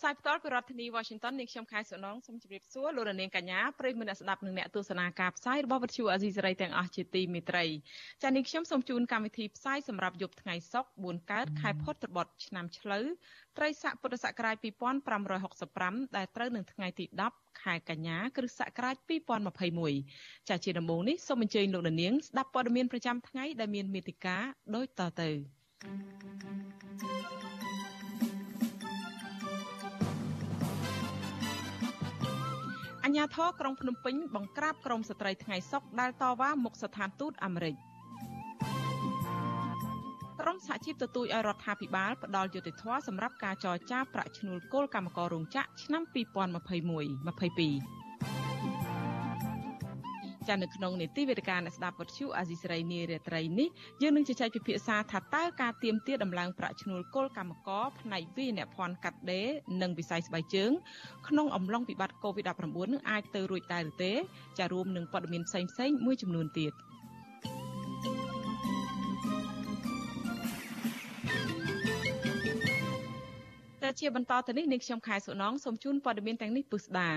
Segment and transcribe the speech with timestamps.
[0.00, 7.64] ផ្សាយផ្ទាល់ពីរដ្ឋធានី Washington នាងខ្ញុំខែសុណងសូមជម្រាបសួរលោកនាងកញ្ញាប្រិយមិត្តអ្នកស្ដាប់និងអ្នកទស្សនាការផ្សាយរបស់វិទ្យុអាស៊ីសេរីទាំងអស់ជាទីមេត្រី
[8.22, 13.04] ចា៎នាងខ្ញុំសូមជូនកម្មវិធីផ្សាយសម្រាប់យប់ថ្ងៃសុក្រ4កើតខែផុតត្បុតឆ្នាំឆ្លូវ
[13.56, 14.56] ត្រីស័កពុទ្ធសករាជ
[15.36, 18.96] 2565ដែលត្រូវនឹងថ្ងៃទី10ខែកញ្ញាគ្រិស្តសករាជ
[19.70, 24.42] 2021ចា៎ជាដំបូងនេះសូមអញ្ជើញលោកនាងស្ដាប់ព័ត៌មានប្រចាំថ្ងៃដែលមានមេតិការ
[24.74, 25.30] ដូចតទៅ
[25.82, 25.94] thank
[27.94, 27.99] you
[33.04, 37.74] អាញាធរក្រុងភ្នំពេញបង្ក្រាបក្រុមស្ត្រីថ្ងៃសុកដែលតវ៉ាមុខស្ថានទូតអាមេរិក
[40.40, 47.99] ក្រុមសហជីពទទូចឲ្យរដ្ឋាភិបាលផ្ដល់យុត្តិធម៌សម្រាប់ការចរចាប្រាក់ឈ្នួលគោលកម្មកររោងចក្រឆ្នាំ2021 22
[50.48, 53.68] ចានៅក្នុងនីតិវេទិកាអ្នកស្ដាប់វត្តជូអាស៊ីសេរីនារាត្រីនេះ
[54.02, 59.48] យើងនឹងជជែកពិភាក្សាថាតើការទៀមទាដំឡើងប្រាក់ឈ្នួលគោលកម្មករផ្នែកវិញ្ញាភ័ណ្ឌកាត់ដេរ
[59.82, 60.70] និងវិស័យស្បែកជើង
[61.28, 64.12] ក្នុងអំឡុងវិបត្តិ COVID-19 នឹងអាចទៅរួចដែរឬទេ
[64.58, 66.74] ចារួមនឹងព័ត៌មានផ្សេងៗមួយចំនួនទៀត។
[74.00, 77.10] ជាបន្តទៅនេះនាងខ្ញុំខែសុណងសូមជូនព័ត៌មានទាំងនេះពុស្ដា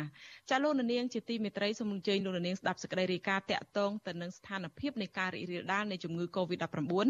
[0.50, 7.08] ចាលោកនាងជាទីមេត្រីសូមអញ្ជើញលោកនាងស្ដាប់សេចក្តីរាយការណ៍តាក់ទងទៅនឹងស្ថានភាពនៃការរីករាលដាលនៃជំងឺ Covid-19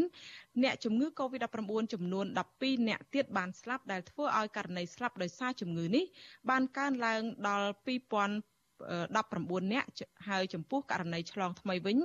[0.63, 2.25] អ្នកជំងឺ Covid-19 ចំនួន
[2.57, 6.05] 12អ្នកទៀតបានស្លាប់ដែលធ្វើឲ្យករណីស្លាប់ដោយសារជំងឺនេះ
[6.49, 9.87] បានកើនឡើងដល់2000 19នាក់
[10.27, 11.97] ហើយចំពោះករណីឆ្លងថ្មីវិញ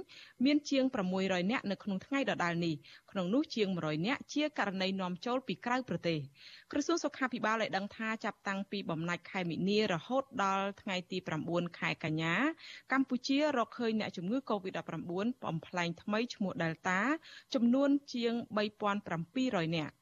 [0.45, 0.85] មានជាង
[1.19, 2.75] 600នាក់នៅក្នុងថ្ងៃដដែលនេះ
[3.11, 6.19] ក្នុងនោះជាង100នាក់ជាករណីនាំចូលពីក្រៅប្រទេស
[6.73, 11.19] ក្រសួងសុខាភិបាលបានដឹងថាចាប់តាំងពីបំណាច់ខែមិនិនារហូតដល់ថ្ងៃទី
[11.49, 12.35] 9ខែកញ្ញា
[12.93, 15.01] កម្ពុជារកឃើញអ្នកជំងឺ Covid-19
[15.45, 16.99] បំផ្លែងថ្មីឈ្មោះ Delta
[17.55, 18.33] ចំនួនជាង
[19.07, 19.98] 3700នាក់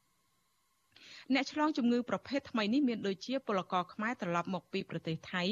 [1.33, 5.43] អ្នកឆ្លងជំងឺប្រភេទថ្មីនេះមានដូចជាពលករខ្មែរត្រឡប់មកពីប្រទេសថៃ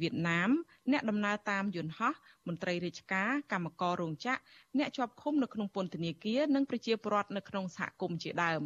[0.00, 0.50] វៀតណាម
[0.92, 2.14] អ្នកដំណើរតាមយន្តហោះ
[2.46, 4.40] មន្ត្រីរាជការកម្មកររោងចក្រ
[4.78, 8.62] អ្នកជាប់ឃុំនៅក្នុងពន្ធនាគារនិងប្រជាពលរដ្ឋនៅក្នុងសហគមន៍ជាដើម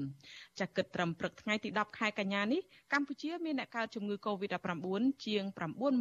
[0.60, 2.60] ចាគិតត្រឹមព្រឹកថ្ងៃទី10ខែកញ្ញានេះ
[2.92, 4.86] កម្ពុជាមានអ្នកកើតជំងឺ Covid-19
[5.26, 5.44] ជាង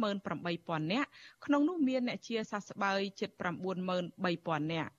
[0.02, 1.08] 98000នាក់
[1.44, 3.30] ក្នុងនោះមានអ្នកជាសះស្បើយជិត
[4.00, 4.92] 93000នាក់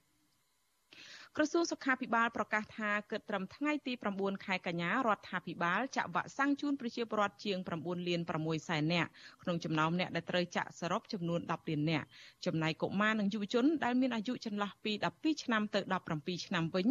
[1.37, 9.09] ក្រសួងសុខាភិបាលប្រកាសថាគិតត្រឹមថ្ងៃទី9ខែកញ្ញារដ្ឋាភិបាលចាក់វ៉ាក់សាំងជូនប្រជាពលរដ្ឋជាង9លាន6សែននាក់
[9.43, 12.05] ក្នុងចំណោមអ្នកដែលត្រូវចាក់សរុបចំនួន10លាននាក់
[12.45, 15.79] ចំណែកកុមារនិងយុវជនដែលមានអាយុចន្លោះពី12ឆ្នាំទៅ
[16.13, 16.87] 17ឆ្នាំវិញ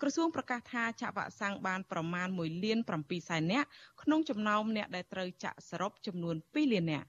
[0.00, 3.66] ក្រសួងប្រកាសថាចាក់វ៉ាក់សាំងបានប្រមាណ1លាន7សែននាក់
[4.02, 7.08] ក្នុងចំណោមអ្នកដែលត្រូវចាក់សរុបចំនួន2លាននាក់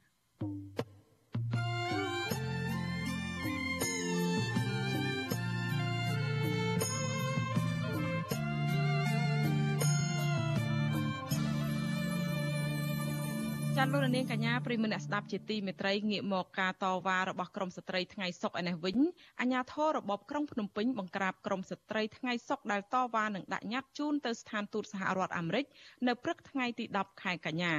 [13.79, 18.97] ចាលោកនាងកញ្ញាប្រិមនៈស្ដាប់ជាទីមេត្រីងាកមកការតវ៉ារបស់ក្រមស្ត្រីថ្ងៃសុកឯនេះវិញ
[19.41, 25.65] អាញាធររបបក្រុងភ្នំពេញបង្ក្រាបក្រមស្ត្រីថ្ងៃសុកដែលតវ៉ានឹងដាក់ញត្តិជូនទៅស្ថានទូតសហរដ្ឋអាមេរិក
[26.07, 27.73] នៅព្រឹកថ្ងៃទី10ខែកញ្ញា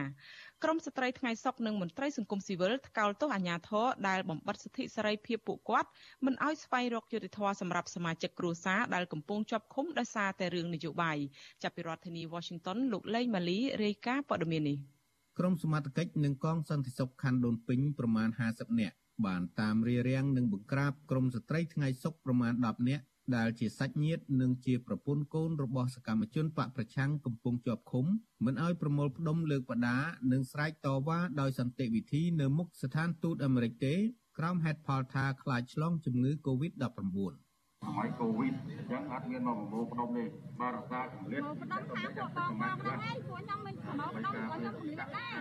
[0.64, 5.88] ក្រមស្ត្រីថ្ងៃសុកនិងមន្ត្រីសង្គមស៊ីវិលថ្កោលទោសអាញាធរដែលបំបិទសិទ្ធិសេរីភាពពួកគាត់
[6.24, 11.18] មិនឲ្យស្វែងរកយុត្តិធម៌សម្រាប់សមាជិកគ្រួសារដែលកំពុងជាប់ឃុំដោយសារតែរឿងនយោបាយ
[11.62, 14.99] ចាប់ពីរដ្ឋធានី Washington លោកលេងម៉ាលីរាយការណ៍ព័ត៌មាននេះ
[15.42, 18.96] ក្រុមសមត្ថកិច្ចនិងកងសន្តិសុខខណ្ឌដូនពេញប្រមាណ50នាក់
[19.26, 23.04] បានតាមរារាំងនិងបង្ក្រាបក្រុមស្ត្រីថ្ងៃសុកប្រមាណ10នាក់
[23.36, 28.06] ដែលជាសាច់ញាតិនិងជាប្រពន្ធកូនរបស់សកម្មជនបកប្រឆាំងកំពុងជាប់ឃុំ
[28.44, 29.98] មិនឲ្យប្រមូលផ្ដុំលើកបដា
[30.32, 33.94] និងស្រែកតវ៉ាដោយសន្តិវិធីនៅមុខស្ថានទូតអាមេរិកទេ
[34.38, 37.49] ក្រោមហេតុផលថាខ្លាចឆ្លងជំងឺ Covid-19
[37.84, 40.24] សម័យកូវីដអញ្ចឹងអត់មានមកប្រមូលផ្ដុំទេ
[40.60, 45.36] បាទរក្សាកម្រិតផ្ដុំថាពួកបងមកហ្នឹងឯងពួកខ្ញុំមិនប្រមូលផ្ដុំពួកខ្ញុំកម្រិតដែរ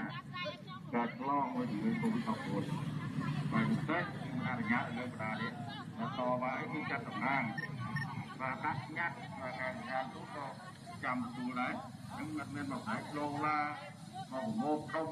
[0.96, 4.04] ការឆ្លងមួយជំងឺកូវីដ19បាទពិសេស
[4.48, 5.52] អនុញ្ញាតលើបណ្ដានេះ
[6.18, 7.44] តវ៉ាអីគឺចាត់តំណាង
[8.42, 10.46] បាទដាក់ញត្តិបាទការការទូក៏
[11.04, 11.74] ចាំទូដែរ
[12.14, 15.08] ហ្នឹងមិនមែនមកផ្នែកឡងឡាមកប្រមូលផ្ដុំ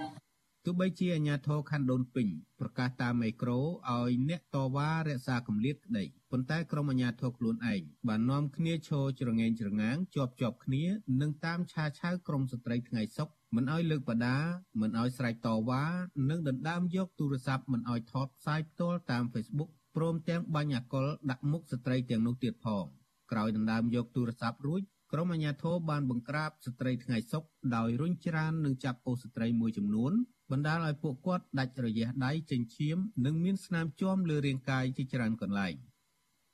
[0.65, 2.27] ទោះបីជាអាញាធរខណ្ឌដូនពេញ
[2.59, 10.83] ប្រកាសតាមមេក្រូឲ្យអ្នកតវ៉ារក្សាកម្រិតក្តី ប៉ុន្តែក្រុមអាញាធរខ្លួនឯងបាននាំគ្នាឈរច្រងែងច្រងាងជាប់ជាប់គ្នា
[11.21, 14.37] និងតាមឆាឆៅក្រុមស្ត្រីថ្ងៃសុកមិនឲ្យលើកបដា
[14.81, 15.83] មិនឲ្យស្រែកតវ៉ា
[16.29, 22.85] និងដណ្ដើមយកទូរស័ព្ទមិនឲ្យថតផ្សាយផ្ទាល់តាម Facebook ព្រមទាំងបាញ់អាកុលដាក់មុខស្ត្រីទាំងនោះទៀតផង
[23.31, 24.81] ក្រោយដណ្ដើមយកទូរស័ព្ទរួច
[25.13, 27.43] ក្រុមអាជ្ញាធរបានបង្ក្រាបស្ត្រីថ្ងៃសុក
[27.75, 30.11] ដោយរុញច្រាននិងចាប់អូស្ត្រីមួយចំនួន
[30.51, 35.75] បណ្ដាលឲ្យពួកគាត់ដាច់រយះដៃចេញឈាមនិងមានស្នាមជាំលើរាងកាយជាច្រើនកន្លែង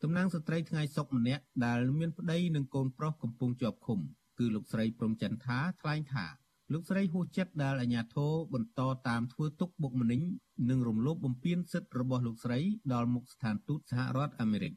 [0.03, 3.99] តំណាងស្ត្រីថ្ងៃសុកម្នាក់ដែលមានប្តីនិងកូនប្រុសកំពុងជាប់ឃុំ
[4.39, 6.25] គឺលោកស្រីព្រំចន្ទថាថ្លែងថា
[6.73, 10.21] លោកស្រីហួសចិត្តដែលអាជ្ញាធរបន្តតាមធ្វើទុកបុកម្នេញ
[10.69, 12.59] និងរំលោភបំពានសិទ្ធិរបស់លោកស្រី
[12.93, 14.73] ដល់មុខស្ថានទូតសហរដ្ឋអាមេរិក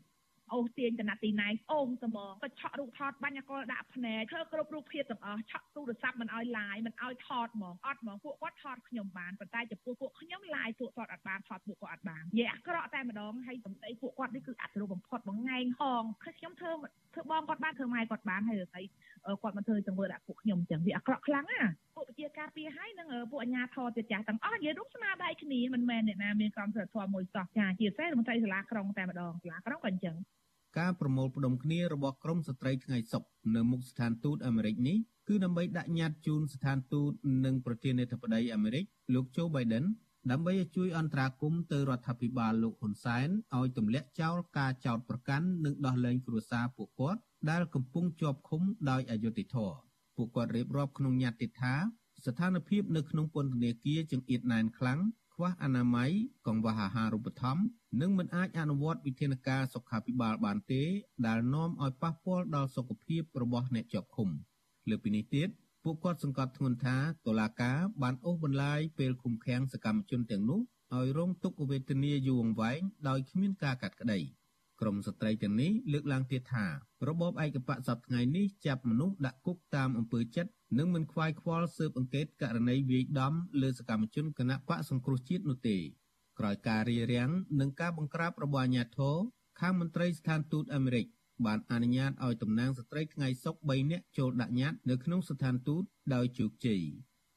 [0.52, 16.72] អូសទាញតំណទីណៃអូមត្មងក៏ឆក់រូបថតបាញ់អកលដាក់ភ្នែកធ្វើគ្រប់រូបភាពទាំងអស់ឆក់ទូរស័ព្ទមិនឲ្យឡាយមិនឲ្យថតហ្មងអត់ហ្មងពួកគាត់ថតខ្ញុំបានប៉ុន្តែចំពោះពួកខ្ញុំឡាយពួកគាត់អត់បានថតពួកគាត់អត់បាននិយាយអាក្រក់តែម្ដងហើយសម្ដីពួកគាត់នេះគឺអត់រូបបំផុតបងងែងហងខ្ញុំធ្វើ
[17.14, 18.82] ធ្វើបងគាត់បានធ្វើម៉ែគាត់បានហើយស្អី
[19.42, 21.60] គាត់មកធ្វើចង្វើដាក់ពួកខ្ញុំចឹងវាអាក្រក់ខ្លាំងណា
[21.96, 30.16] ពួកពជាការពារហើយនឹងពួកអាជ្ញាធរទៀតចាស់ទាំងអស់និយាយរួមស្នាដៃគ្នាមិនមែនអ្នកណាមានកម្មសិទ្ធិធម៌មួយសោះចាជាពិសេសមន្ត្រីសាលាក្រុងតែម្ដងសាលាក្រុងក៏អញ្ចឹង
[30.78, 34.96] ការប្រមូលផ្ដុំគ្នារបស់ក្រមស្ត្រីថ្ងៃសុក្រនៅមុខស្ថានទូតអាមេរិកនេះ
[35.28, 37.12] គឺដើម្បីដាក់ញត្តិជូនស្ថានទូត
[37.44, 38.84] និងប្រធានាធិបតីអាមេរិក
[39.14, 39.84] លោកโจ Biden
[40.30, 47.20] ដើម្បីឲ្យជួយអន្តរាគមន៍ទៅរដ្ឋាភិបាលលោកហ៊ុនសែនឲ្យទម្លាក់ចោលការចោទប្រកាន់និងដោះលែងគ្រួសារពួកគាត់
[47.50, 49.76] ដែលកំពុងជាប់ឃុំដោយអយុត្តិធម៌
[50.16, 51.74] ពួកគាត់រៀបរាប់ក្នុងញត្តិថា
[52.26, 55.00] ស្ថានភាពនៅក្នុងពន្ធនាគារចង្អៀតណែនខ្លាំង
[55.34, 56.10] ខ្វះអនាម័យ
[56.46, 57.62] កង្វះអាហារូបត្ថម្ភ
[58.00, 60.82] និងមិនអាចអនុវត្តវិធានការសុខាភិបាលបានទេ
[61.26, 64.28] ដែលនាំឲ្យប៉ះពាល់ដល់សុខភាពរបស់អ្នកជាប់ឃុំ
[64.88, 65.48] លើពីនេះទៀត
[65.84, 66.96] ពួកគាត់សង្កត់ធ្ងន់ថា
[67.26, 70.60] តុលាការបានអូសបន្លាយពេលឃុំឃាំងសកម្មជនទាំងនោះ
[70.94, 74.20] ឲ្យរងទុក្ខវេទនាយូរអង្វែងដោយគ្មានការកាត់ក្តី
[74.80, 76.66] ក្រមស្ត្រីទាំងនេះលើកឡើងទៀតថា
[77.08, 83.32] របបឯកបកសពថ្ងៃនេះចាប់មនុស្សដាក់គុកតាមអំពើចិត្តនិងមិនខ្វាយខ្វល់ស៊ើបអង្កេតករណីវាយដំ
[83.62, 85.76] លើសកម្មជនគណៈបកសង្គ្រោះជាតិនោះទេ
[86.38, 87.30] ក្រោយការរារាំង
[87.60, 89.16] និងការបង្ក្រាបរបស់អាជ្ញាធរ
[89.60, 91.06] ខាងមន្ត្រីស្ថានទូតអាមេរិក
[91.46, 95.82] បានអនុញ្ញាតឲ្យតំណាងស្ត្រីថ្ងៃសុក3នាក់ចូលដាក់ញត្តិនៅក្នុងស្ថានទូត
[96.14, 96.82] ដោយជោគជ័យ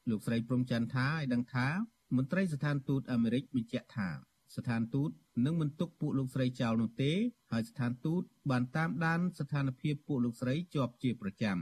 [0.09, 1.67] លោកស្រីព្រំច័ន្ទថាឲ្យដឹងថា
[2.15, 4.09] មន្ត្រីស្ថានទូតអាមេរិកបញ្ជាក់ថា
[4.55, 5.09] ស្ថានទូត
[5.45, 7.11] នឹងមិនទុកពួកលោកស្រីចោលនោះទេ
[7.51, 11.57] ហើយស្ថានទូតបានតាមដានស្ថានភាពពួកលោកស្រីជាប់ជាប្រចាំ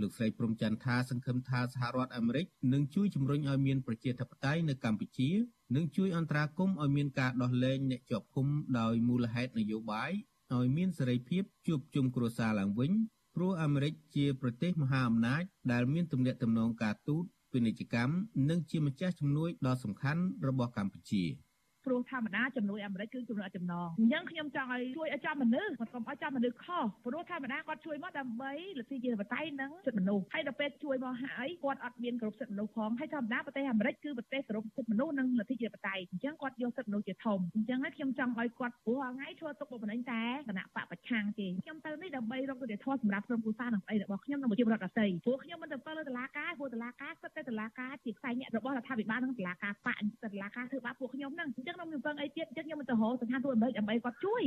[0.00, 5.30] លោកស្រីព្រំច័ន្ទថាសង្ឃឹមថាសហរដ្ឋអាមេរិកនឹងជួយជំរុញឲ្យមានប្រជាធិបតេយ្យនៅកម្ពុជា
[5.74, 8.46] និងជួយអន្តរាគមន៍ឲ្យមានការដោះលែងអ្នកជាប់ឃុំ
[8.78, 10.10] ដោយមូលហេតុនយោបាយ
[10.54, 12.92] ឲ្យមានសេរីភាពជួបជុំគ្រួសារឡើងវិញ
[13.34, 15.42] ព្រោះអាមេរិកជាប្រទេសមហាអំណាច
[15.72, 18.14] ដែលមានទំនាក់ទំនងការទូតពាណិជ្ជកម្ម
[18.48, 21.22] និងជាម្ចាស់ជំនួយដ៏សំខាន់របស់កម្ពុជា។
[21.86, 54.42] ព្រោះធម្មតាជំនួយអាមេរិកគឺជំនួយចំណងអញ្ចឹងខ្ញុំចង់ឲ្យជួយឲ្យចំមនុស្សមិនកុំឲ្យចំមនុស្សខុសព្រោះធម្មតាគាត់ជួយមកដើម្បីលទ្ធិជាបតៃនិងសិទ្ធិមនុស្សហើយដល់ពេលជួយមកហើយគាត់អត់មានគ្រប់សិទ្ធិមនុស្សផងហើយធម្មតាប្រទេសអាមេរិកគឺប្រទេសគ្រប់សិទ្ធិមនុស្សនិងលទ្ធិជាបតៃអញ្ចឹងគាត់យកសិទ្ធិមនុស្សជាធំអញ្ចឹងហើយខ្ញុំចង់ឲ្យគាត់ព្រោះថ្ងៃធ្វើទុកបុកម្នេញតែគណៈបកប្រឆាំងទេខ្ញុំទៅនេះដើម្បីរកយុត្តិធម៌សម្រាប់ក្រុមគ្រួសារនិងស្អីរបស់ខ្ញុំនិងប្រជាពលរដ្ឋដទៃព្រោះខ្ញុំមិនទៅទៅលើតុលាការព្រោះតុលាការសិទ្ធិតែតុលាការជាខ្សែញាក់របស់រដ្ឋាភិបាលនិងតុលាការបកតុលាការធ្វើបាបពួកខ្ញុំហ្នឹងអញ្ចឹងខ្ញុំនឹងពឹងអីទៀតចឹងខ្ញុំទៅរកស្ថានទូតអាមេរិកដើម្បីគាត់ជួយ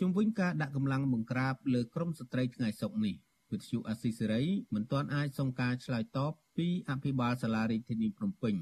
[0.00, 3.14] ជុំវិញការដាក់កម្លាំងបង្ក្រាបលើក្រមស្ត្រីថ្ងៃសុកនេះ
[3.52, 4.42] វិទ្យុអាស៊ីសេរី
[4.74, 8.54] មិនទាន់អាចសុំការឆ្លើយតបពីអភិបាលសាលារាជធានីភ្នំពេញ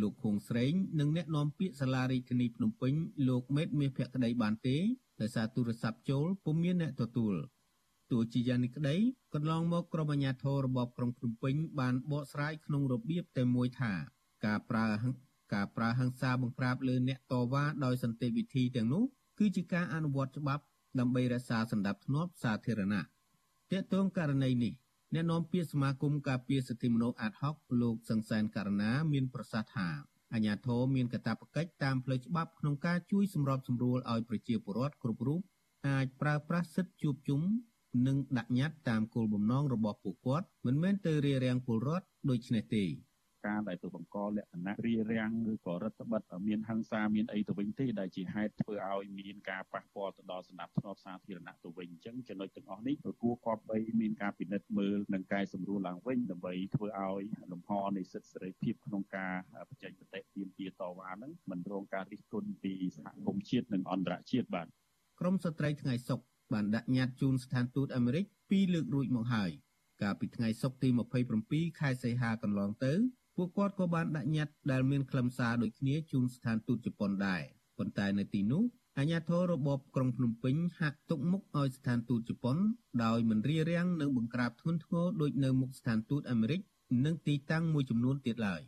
[0.00, 2.94] លោកខួងស្រេងនិងអ្នកនាំពាក្យសាលារាជធានីភ្នំពេញ
[3.28, 4.76] លោកមេតមាសភក្តីបានទេ
[5.20, 7.34] ដោយសារទូរស័ព្ទចូលពុំមានអ្នកទទួល
[8.10, 8.96] ទោះជាយ៉ាងនេះក្តី
[9.34, 13.92] កន្លងមកក្រុមអាជ្ញាធររបបក្រុងភ្នំពេញបានបកស្រាយក្នុងរបៀបតែមួយថា
[14.44, 14.88] ការប្រើ
[15.52, 19.04] ការប្រើហិង្សាបង្ក្រាបលើអ្នកតវ៉ាដោយសន្តិវិធីទាំងនោះ
[19.38, 20.64] គឺជាការអនុវត្តច្បាប់
[20.98, 23.02] ដើម្បីរក្សាសន្តិភាពសាធារណៈ
[23.70, 24.72] ទាក់ទងករណីនេះ
[25.14, 29.88] អ្នកនាំពាក្យសមាគមការពារសិទ្ធិមនុស្សអាត់ហុកលោកសង្សានករណាមានប្រសាសន៍ថា
[30.34, 35.40] អាញាធរមានកាតព្វកិច្ចតាមផ្លូវច្បាប់ក្នុងការជួយសម្របសម្រួលឲ្យប្រជាពលរដ្ឋគ្រប់រូប
[35.88, 37.40] អាចប្រើប្រាស់សិទ្ធិជួបជុំ
[38.06, 42.84] និងដាក់ញត្តិតាមគោលបំណងរបស់ពួកគាត់មិនមែនទៅរារាំងពលរដ្ឋដូចនេះទេ
[43.46, 59.34] ការដែលទៅបង្កលក្ខណៈរារាំងឬក៏រដ្ឋបិទមានហិង្សាមានអីទៅវិញទេដែលជាហេតុធ្វើឲ្យមានការប៉ះពាល់ទៅដល់សន្តិភាពសាធារណៈទៅវិញអញ្ចឹងចំណុចទាំងអស់នេះគួរគប្បីមានការពិនិត្យមើលនិងកែសម្រួលឡើងវិញដើម្បីធ្វើឲ្យលំហនៃសិទ្ធិសេរីភាពក្នុងការ
[59.68, 64.66] បច្ចេកទេសទាមទារតវ៉ាហ្នឹងមិនរងការរិះគន់ពីសហគមន៍ជាតិនិងអន្តរជាតិបាទ
[65.20, 66.20] ក្រមស្ត្រីថ្ងៃសុក
[66.52, 69.50] បានដាក់ញត្តិជូនស្ថានទូតអាមេរិកពីរលើករួចមកហើយ
[70.02, 70.88] កាលពីថ្ងៃសុក្រទី
[71.34, 72.92] 27ខែសីហាកន្លងទៅ
[73.36, 77.42] ពួកគាត់ក៏បានដាក់ញត្តិដែលមានខ្លឹមសារដូចគ្នាជូនស្ថានទូតជប៉ុនដែរ
[77.78, 78.62] ប៉ុន្តែនៅទីនោះ
[78.98, 82.56] អាញាធររបបក្រុងភ្នំពេញហាក់ទុកមុខឲ្យស្ថានទូតជប៉ុន
[83.04, 86.60] ដោយមិនរារាំងនិងបង្ក្រាបធ្ងន់ធ្ងរដូចនៅមុខស្ថានទូតអាមេរិក
[87.04, 88.62] និងទីតាំងមួយចំនួនទៀតឡើយ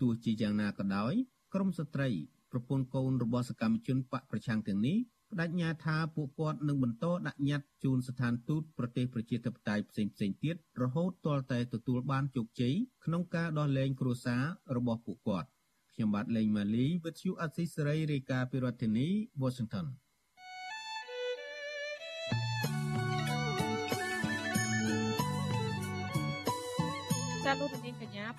[0.00, 1.12] ទោះជាយ៉ាងណាក៏ដោយ
[1.54, 2.08] ក្រមស្ត្រី
[2.50, 4.96] ប្រពន្ធកូនរបស់សកម្មជនបកប្រឆាំងទាំងនេះ
[5.38, 10.12] បដិញ្ញាថាពួកគាត់នឹងបន្តដាក់ញត្តិជូនស្ថានទូតប្រទេសប្រជាធិបតេយ្យផ្សេងៗ
[10.44, 14.42] ទៀតរហូតទាល់តែទទួលបានជោគជ័យក្នុងការដោះលែងគ្រួសារ
[14.76, 15.48] របស់ពួកគាត់
[15.92, 19.08] ខ្ញុំបាទលេងម៉ាលីវិទ្យុអស៊ីសេរីរាយការណ៍ពីរដ្ឋធានី
[19.42, 19.86] Washington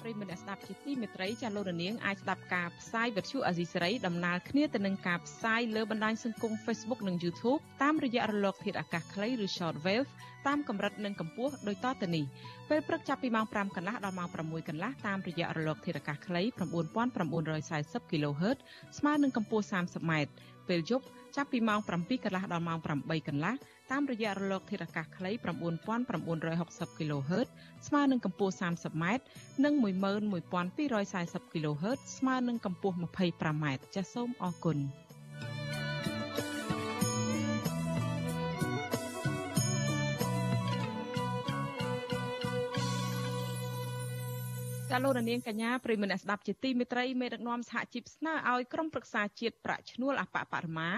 [0.01, 10.07] ប្រិយមិត្តអ្នកស្ដាប់ជាទីមេត្រីចាលោករនាងអាចស្ដាប់ការផ្សាយវិទ្យុអាស៊ីសេរីដំណើរគ្នាទៅនឹងការផ្សាយលើបណ្ដាញសង្គម Facebook និង YouTube តាមរយៈរលក ធាតុអាកាសខ្លីឬ Shortwave
[10.47, 12.25] តាមកម្រិតនិងកម្ពស់ដូចតទៅនេះ
[12.69, 18.57] ពេលព្រឹកចាប់ពីម៉ោង5កន្លះដល់ម៉ោង6កន្លះតាមរយៈរលកធាតុអាកាសខ្លី9940 kHz
[18.97, 20.11] ស្មើនឹងកម្ពស់ 30m
[20.67, 21.05] ពេលយប់
[21.35, 23.53] ចាប់ពីម៉ោង7កន្លះដល់ម៉ោង8កន្លះ
[23.91, 25.31] តាមរយៈរលកធាតុអាកាសខ្លី
[25.95, 27.47] 9960 kHz
[27.87, 29.05] ស្មើនឹងកម្ពស់ 30m
[29.63, 29.73] និង
[30.43, 34.77] 11240 kHz ស្មើនឹងកម្ពស់ 25m ចាសសូមអរគុណ
[44.91, 50.91] ចាលោករនាងកញ្ញាប្រិមនៈស្ដាប់ជាទីមេត្រីមេដឹកនាំសហជីពស្នើឲ្យក្រមប្រឹក្សាជាតិប្រាក់ឈ្នួលអបបរមា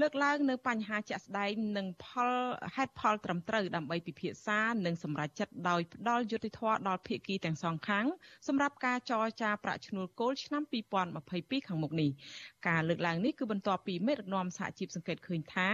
[0.00, 2.32] លើកឡើងនៅបញ្ហាជាក់ស្ដែងនិងផល
[2.74, 8.06] ហេតុផលត្រឹមត្រូវដើម្បីពិភាក្សានិងសម្រេចចិត្តដោយផ្ដល់យុត្តិធម៌ដល់ភាគីទាំងសងខាង
[8.48, 10.62] សម្រាប់ការចរចាប្រាក់ឈ្នួលគោលឆ្នាំ
[11.14, 12.10] 2022ខាងមុខនេះ
[12.68, 15.68] ការលើកឡើងនេះគឺបន្ទាប់ពីមេដឹកនាំសហជីពសង្កេតឃើញថា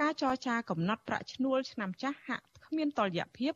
[0.00, 3.52] ការចរចាកំណត់ប្រាក់ឈ្នួលឆ្នាំចាស់ហាក់ គ្មានតលយៈភាព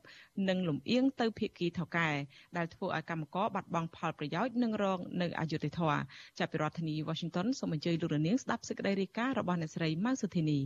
[0.49, 2.09] និងលំអៀងទៅភាគីថៅកែ
[2.57, 6.01] ដែលធ្វើឲ្យកម្មករបាត់បង់ផលប្រយោជន៍និងរងនៅអយុត្តិធម៌
[6.39, 10.61] ចាប់ពីរដ្ឋធានី Washington សូមអញ្ជើញលោករនាងស្ដាប់សេចក្តីរាយការណ៍របស់អ្នកស្រីម៉ៅសុធីនី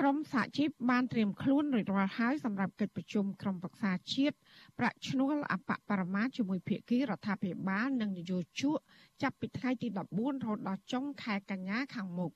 [0.00, 4.36] ក្រមសហជីពបានត្រៀមខ្លួនរួចរាល់ហើយសម្រាប់កិច្ចប្រជុំក្រុមប្រឹក្សាជាតិ
[4.78, 8.78] ប្រាក់ឈ្នួលអបបរមាជាមួយភាគីរដ្ឋាភិបាលនិងនយោជក
[9.22, 12.32] ចាប់ពីថ្ងៃទី14រហូតដល់ចុងខែកញ្ញាខាងមុខ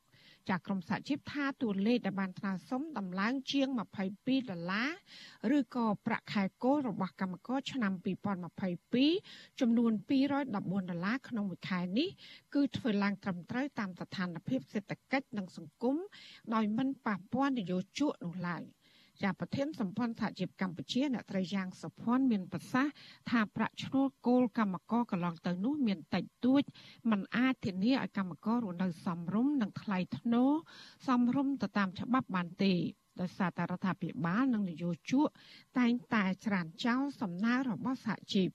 [0.51, 3.69] ចាក្រមសហជីពថាតួលេខដែលបានថ្នើសុំដំឡើងជាង
[4.11, 4.85] 22ដុល្លា
[5.51, 7.93] រឬក៏ប្រាក់ខែគោលរបស់កម្មករឆ្នាំ
[8.77, 10.61] 2022ចំនួន214ដុ
[10.97, 12.09] ល្លារក្នុងមួយខែនេះ
[12.55, 15.97] គឺធ្វើឡើងត្រឹមត្រូវតាមស្ថានភាពសេដ្ឋកិច្ចនិងសង្គម
[16.55, 18.65] ដោយមិនប៉ះពាល់នយោជកនោះឡើយ។
[19.23, 22.93] ជាប្រធានសម្ព័ន្ធសហជីពកម្ពុជាអ្នកត្រីយ៉ាងសុភ័ណ្ឌមានប្រសាសន៍
[23.31, 26.63] ថាប្រាក់ឈ្នួលគោលកម្មករកន្លងទៅនោះមានតិចតួច
[27.11, 30.53] มันអាចធានាឲ្យកម្មកររស់នៅសមរម្យនិងថ្លៃថ្នូរ
[31.07, 32.73] សមរម្យទៅតាមច្បាប់បានទេ
[33.21, 35.29] ដោយសារតែរដ្ឋាភិបាលនិងនយោជក
[35.79, 38.51] តែងតែច្រានចោលសំណើរបស់សហជីព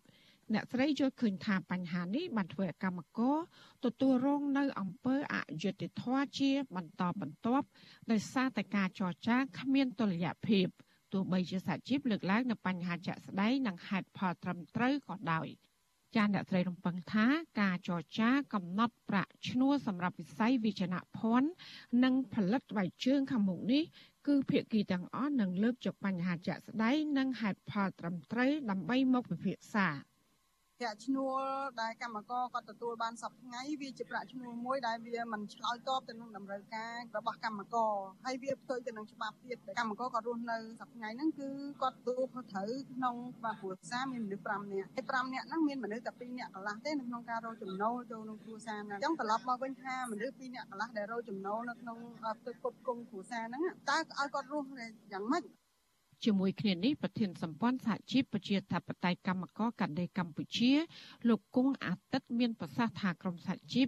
[0.53, 3.37] អ្នកស្រីយល់ឃើញថាបញ្ហានេះបានធ្វើឲ្យកម្មករ
[3.85, 7.65] ទទួលរងនៅអំពើអយុត្តិធម៌ជាបន្តបន្ទាប់
[8.11, 10.67] ដោយសារតែការចរចាគ្មានតុល្យភាព
[11.13, 15.47] ទោះបីជាសហជីពលើកឡើងនៅបញ្ហាជាក់ស្ដែងនិងហេតុផលត្រឹមត្រូវក៏ដោយ
[16.15, 17.25] ចាអ្នកស្រីរំពឹងថា
[17.61, 21.49] ការចរចាកំណត់ប្រាក់ឈ្នួលសម្រាប់វិស័យវិជ្ជាភ័ណ្ឌ
[22.03, 23.83] និងផលិតស្បែកជើងខាងមុខនេះ
[24.27, 29.87] គឺភាគីទាំងអស់នឹងលើកយកបញ្ហាជាក់ស្ដែងនិងហេតុផលត្រឹមត្រូវដើម្បីមកពិភាក្សា។
[30.81, 31.43] ប្រាក់ឈ្នួល
[31.81, 37.93] ដែលកម្មករគាត់ទទួលបានសប្ថ្ងៃវាជាប្រាក់ឈ្នួលមួយដែលវាមិនឆ្លើយតបទៅនឹងតម្រូវការរបស់កម្មករ
[38.25, 41.49] ហើយវាផ្ទុយទៅនឹងច្បាប់ទៀតកម្មករគាត់រស់នៅសប្ថ្ងៃហ្នឹងគឺ
[41.81, 51.97] គាត់ទទួលខុសត្រូវក្នុងបាទគ្រួសារមានមនុស្ស5នាក់ហើយ5នាក់ហ្នឹងមានមនុស្សតែ2នាក់កន្លះទេនៅក្នុងការរកចំណូលចូលក្នុងគ្រួសារហ្នឹងអញ្ចឹងត្រឡប់មកវិញថាមនុស្ស2នាក់កន្លះដែលរកចំណូលនៅក្នុង
[52.45, 54.67] ទឹកគប់គុំគ្រួសារហ្នឹងតើឲ្យគាត់រស់
[55.11, 55.43] យ៉ាងម៉េច
[56.25, 60.71] ជាមួយគ្នានេះប្រធានសម្ព័ន្ធសហជីពប្រជាធិបតេយ្យកម្មករកាដេកម្ពុជា
[61.29, 63.87] លោកគង់អាទិត្យមានប្រសាសន៍ថាក្រមសហជីព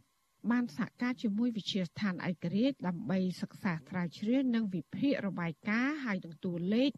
[0.52, 6.92] បានសហការជាមួយវិជាស្ថានឯករាជ្យដើម្បីសិក្សាស្រាវជ្រាវនិងវិភាគរបាយការណ៍ហើយនឹងតួលេខ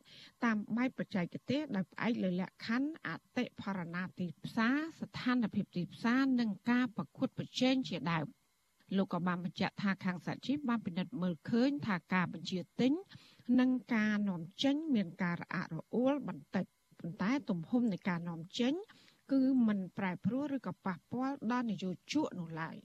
[0.46, 8.25] តាមបែបបច្ចេកទេសដោយផ្អែកលើលក្ខខណ្ឌអតិផរណាទីផ្សារស្ថានភាពទីផ្សារនិងការប្រកួតប្រជែងជាដើម
[8.98, 12.92] លោកក៏បានបញ្ជាក់ថាខាងសហជីពបានពិនិត្យមើលឃើញថាការបញ្ជាទិញ
[13.60, 16.66] និងការនាំចេញមានការរអាក់រអួលបន្តិច
[17.00, 18.74] ប៉ុន្តែទំហំនៃការនាំចេញ
[19.32, 22.75] គឺមិនប្រែប្រួលឬក៏ប៉ះពាល់ដល់នយោជកនោះឡើយ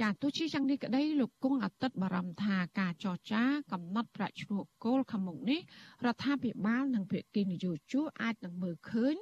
[0.00, 3.42] ចាទោះជាយ៉ាងនេះក្តីលោកគង់អតិតបារម្ភថាការចរចា
[3.72, 5.60] កំណត់ប្រាក់ឈ្នួលគោលខាងមុខនេះ
[6.06, 9.14] រដ្ឋាភិបាលនិងភាគីនយោជកអាចនឹងមើលឃើញ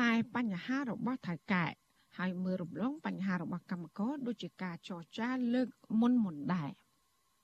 [0.00, 1.66] តែបញ្ហារបស់ថៅកែ
[2.18, 5.68] ហើយមើលរំលងបញ្ហារបស់កម្មករដូចជាការចរចាលើក
[6.00, 6.70] មុនមុនដែរ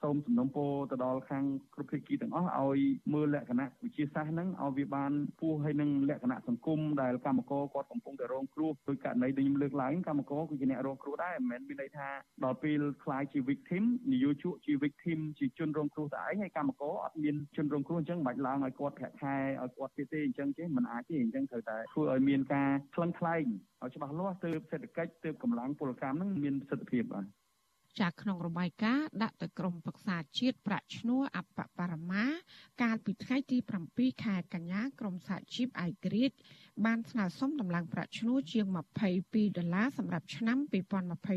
[0.03, 2.81] សូមសំណូមពរទៅដល់ខាងគ្រប់ភាគីទាំងអស់ឲ្យ
[3.15, 12.09] មើលលក្ខណៈវិជាសាស្ត្រហ្នឹងឲ្យវាបានពោះហើយនឹងលក្ខណៈសង្គមដែលកម្មករគាត់កំពុងតែរងគ្រោះដោយករណីដែលខ្ញុំលើកឡើងកម្មករគឺជាអ្នករងគ្រោះដែរមិនមែនមានន័យថា
[12.45, 23.45] ដល់ពេលខ្លាយជា victim នយោជកជា victim ជាជនរងគ្រោះតែឯងហើយកម្មករអត់មានជនរងគ្រោះអញ្ចឹងមិនបាច់ឡើងឲ្យគាត់ប្រាក់ខែឲ្យគាត់ទៀតទេអញ្ចឹងទេមិនអាចទេអញ្ចឹងត្រូវតែធ្វើឲ្យមានការថ្លឹងថ្លែង
[23.83, 27.27] ឲ្យច្បាស់លាស់ទើបសេដ្ឋកិច្ចទើបកម្លាំងពលកម្មហ្នឹងមានប្រសិទ្ធភាពបាទ
[28.01, 31.47] ចាក្នុងរបាយការណ៍ដាក់ទៅក្រមប្រឹក្សាជាតិប្រាក់ឈ្នួលអប
[31.79, 32.25] បរមា
[32.83, 33.59] កាលពីថ្ងៃទី
[33.91, 36.37] 7ខែកញ្ញាក្រមសហជីពឯករាជ្យ
[36.85, 38.67] បានស្នើសុំដំឡើងប្រាក់ឈ្នួលជាង
[39.13, 40.59] 22ដុល្លារសម្រាប់ឆ្នាំ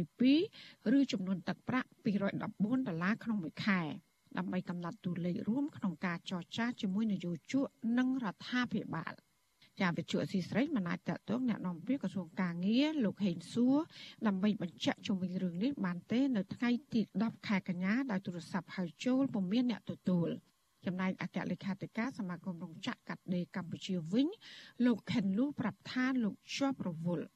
[0.05, 3.81] 2022ឬចំនួនទឹកប្រាក់214ដុល្លារក្នុងមួយខែ
[4.37, 7.65] ដើម្បីកំណត់តួលេខរួមក្នុងការចរចាជាមួយនយោជក
[7.97, 9.13] និងរដ្ឋាភិបាល។
[9.80, 13.76] ចាវិទ្យុអសីស្រីមិនអាចតតងแนะនាំពាក្យក្រសួងការងារលោកហេងសួរ
[14.26, 20.28] ដើម្បីបញ្ជាក់ជុំវិញរឿងនេះបានទេនៅថ្ងៃទី10ខែកញ្ញាដោយទូរស័ព្ទហៅចូលពុំមានអ្នកទទួល
[20.86, 24.26] ចំណែកអគ្គលេខាធិការសមាគមរោងចក្រកាត់ដេរកម្ពុជាវិញ
[24.86, 27.26] លោកខិនលូប្រាប់ថាលោកជាប់រវល់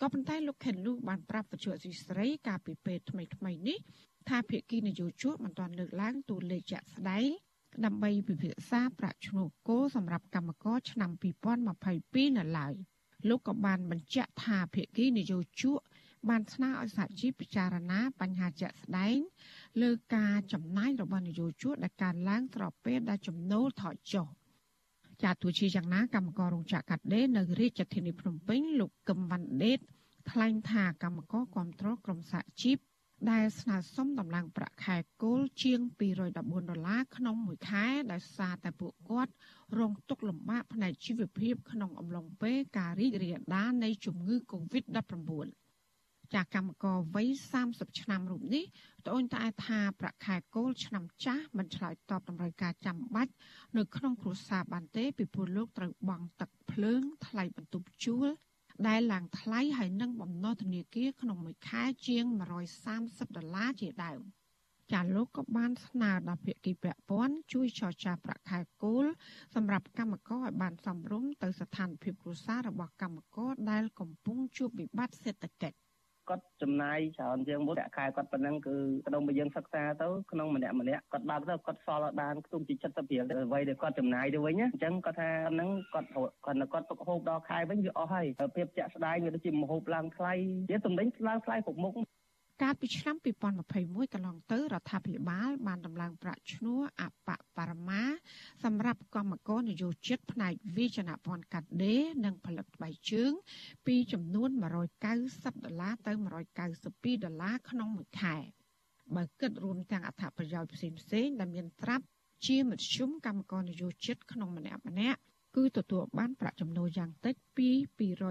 [0.00, 3.78] ក៏ប៉ុន្តែលោកខិនលូបានប្រាប់វិទ្យុអសីស្រីកាលពីពេលថ្មីថ្មីនេះ
[4.28, 7.28] ថាភាគីនយោជកមិនទាន់លើកឡើងតួលេខជាក់ស្ដែង
[7.85, 11.11] ដើម្បីពិភាក្សាប្រាក់ឈ្នួលគោសម្រាប់កម្មករឆ្នាំ
[11.73, 12.73] 2022នៅឡើយ
[13.29, 15.79] លោកក៏បានបញ្ជាក់ថាភាគីនយោជក
[16.29, 19.17] បានស្នើឲ្យសហជីពពិចារណាបញ្ហាជាក់ស្ដែង
[19.81, 24.27] លើការចំណាយរបស់នយោជកដែលកើនឡើងស្របពេលដែលចំណូលថយចុះ
[25.23, 29.79] ចាទោះជាយ៉ាងណាកម្មកររោងចក្រកាត់ដេរនៅរាជធានីភ្នំពេញលោកកឹមវ៉ាន់ដេត
[30.31, 32.77] ថ្លែងថាកម្មករគ្រប់គ្រងក្រុមសហជីព
[33.29, 35.79] ដែលស្នើសុំដំឡើងប្រាក់ខែគោលជាង
[36.29, 39.33] 214ដុល្លារក្នុងមួយខែដោយសារតែពួកគាត់
[39.79, 45.47] រងទុក្ខលំបាកផ្នែកជីវភាពក្នុងអំឡុងពេលការរីករាលដាលនៃជំងឺ Covid-19
[46.33, 47.29] ចាកម្មករវ័យ
[47.63, 48.63] 30ឆ្នាំរូបនេះ
[49.05, 53.33] ត្អូញត្អែថាប្រាក់ខែគោលឆ្នាំចាស់មិនឆ្លើយតបតម្រូវការចាំបាច់
[53.77, 58.27] នៅក្នុងគ្រួសារបានទេពីព្រោះលោកត្រូវបង់ទឹកភ្លើងថ្លៃបន្ទប់ជួល
[58.87, 62.25] ដែលឡើងថ្លៃហើយនឹងបំណុលធនាគារក្នុងមួយខែជាង
[62.81, 64.21] 130ដុល្លារជាដើម
[64.91, 69.05] ចាលោកក៏បានស្នើដល់ភាគីពាក់ព័ន្ធជួយចរចាប្រាក់ខែគោល
[69.55, 75.77] សម្រាប់កម្មករឲ្យបានសមរម្យទៅស្ថានភាពគ្រួសាររបស់កម្មករដែលកំពុងជួបវិបត្តិសេដ្ឋកិច្ច
[76.31, 78.75] គាត់ចំណាយច្រើនជាងមុនប្រាក់ខែគាត់ប៉ុណ្ណឹងគឺ
[79.07, 90.33] ក្នុងមួយយើងសិក្សាទៅក្នុងម្នាក់ម្នាក់គាត់បើកទៅគាត់សល់ឲ្យបានខ្ទង់ជា70រៀលអ្វីដែលគាត់ចំណាយទៅវិញអញ្ចឹងគាត់ថាហ្នឹងគាត់គាត់គាត់ទុកហូបដល់ខែវិញវាអស់ហើយភាពជាក់ស្ដែងវាដូចជាមហូបឡើងថ្លៃ
[90.69, 91.93] វាទំនិញឡើងថ្លៃគ្រប់មុខ
[92.61, 93.15] កាលពីឆ្នាំ
[93.63, 98.03] 2021កន្លងទៅរដ្ឋាភិបាលបានដំឡើងប្រាក់ឈ្នួលអបបរមា
[98.63, 103.31] សម្រាប់កម្មករនយោជិតផ្នែកវិជ្ជាភ័ណ្ឌកាត់ដេរនិងផលិតស្បែកជើង
[103.87, 104.49] ពីចំនួន
[105.07, 106.11] 190ដុល្លារទៅ
[106.67, 108.35] 192ដុល្លារក្នុងមួយខែ
[109.15, 112.05] បើគិតរួមទាំងអត្ថប្រយោជន៍ផ្សេងៗដែលមានត្រាប់
[112.47, 115.19] ជាមធ្យមកម្មករនយោជិតក្នុងម្នាក់ម្នាក់
[115.55, 117.69] គឺទទួលបានប្រាក់ចំណូលយ៉ាងតិចពី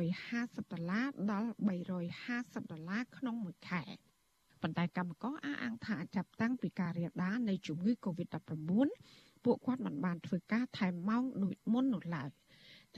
[0.06, 1.50] 250ដុល្លារដល់
[2.10, 3.84] 350ដុល្លារក្នុងមួយខែ។
[4.62, 8.86] ប៉ុន្តែកម្មករអះអាងថាចាប់តាំងពីការរាលដាលនៃជំងឺ Covid-19
[9.44, 12.30] ពួកគាត់មិនបានធ្វើការថែមម៉ោងដូចមុននោះឡើយ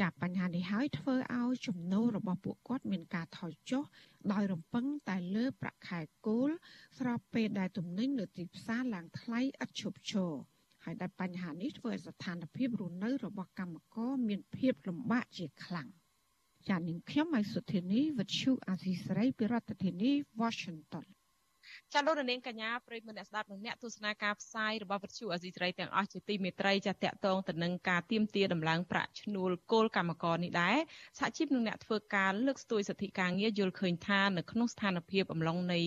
[0.01, 3.83] ចាប់បញ្ហានេះហើយធ្វើឲ្យចំណូលរបស់ពួកគាត់មានការថយចុះ
[4.33, 6.51] ដោយរំពឹងតែលើប្រាក់ខែគោល
[6.99, 10.33] ស្របពេលដែលទំនិញនៅទីផ្សារឡើងថ្លៃឥតឈប់ឈរ
[10.85, 15.89] ហើយដែលបញ្ហានេះធ្វើឲ្យស្ថានភាពរស់នៅរបស់កម្មករមានភាពលំបាកជាខ្លាំង
[16.69, 21.07] ចា៎នាងខ្ញុំម៉ៃសុធានីវិទ្យុអាស៊ីសេរីពីរដ្ឋធានី Washington
[21.95, 30.77] ចាលោកនាងកញ្ញាប្រិយមិត្តអ្នកស្ដាប់និងអ្នកទស្សនាការផ្សាយរបស់វិទ្យុអេស៊ីត្រីទាំងអស់ជាទីមេត្រីចាតកតងទៅនឹងការទៀមទាដំឡើងប្រាក់ឈ្នួលគោលកម្មករនេះដែរ
[31.19, 35.81] សហជីពនិងអ្នកធ្វើការលើកស្ទួយសិទ្ធិការងារយល់ឃើញថានៅក្នុងស្ថានភាពអំឡុងនៃ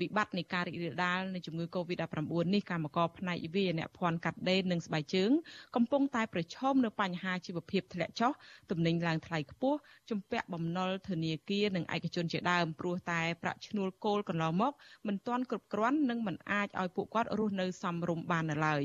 [0.00, 5.30] វិបត្តិនៃការរីករាលដាលនៃជំងឺ Covid-19 នេះកម្មករផ្នែកវិញ្ញាភ័ណ្ឌកាត់ដេរនិងស្បែកជើង
[5.76, 8.32] កំពុងតែប្រឈមនឹងបញ្ហាជីវភាពធ្លាក់ចុះ
[8.70, 9.78] ទំនិញឡើងថ្លៃខ្ពស់
[10.10, 14.72] ជំពាក់បំណុលធនាគារនិងឯកជនជាដើមព្រោះតែប្រាក់ឈ្នួលគោលកន្លងមក
[15.06, 18.82] មិនទាន់គ្រប់គ្រាន់និងមិនអាចឲ្យពួកគាត់រស់នៅសមរម្យបាននៅឡើយ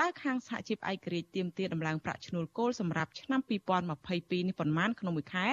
[0.00, 3.50] តើខាងសហជីពឯករាជ្យទាមទារដំឡើងប្រាក់ឈ្នួលគោលសម្រាប់ឆ្នាំ2022
[4.48, 5.46] នេះប៉ុន្មានក្នុងមួយខែ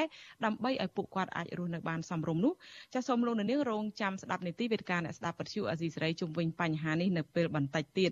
[0.45, 2.53] ដើម្បីឲ្យពួកគាត់អាចរស់នៅបានសមរម្យនោះ
[2.93, 8.11] ចាសសូមលោកនាងរងចាំស្ដាប់នីតិវេទិកាអ្នកស្ដាប់ពទ្យុអាស៊ីសេរីជុំវិញបញ្ហានេះនៅពេលបន្តិចទៀត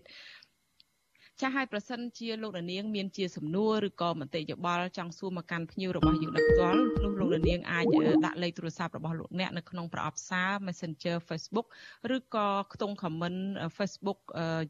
[1.41, 7.85] ចាស់ហើយប្រសិនជាលោកនាងមានជាសំណួរឬក៏មតិយោបល់ចង់សួរមកកាន់ភ្ញៀវរបស់យើងដល់ផ្ទាល់នោះលោកនាងអាច
[8.25, 11.67] ដាក់លេខទូរស័ព្ទរបស់លោកអ្នកនៅក្នុងប្រអប់សារ Messenger Facebook
[12.15, 13.39] ឬក៏ខ្ទង់ comment
[13.77, 14.19] Facebook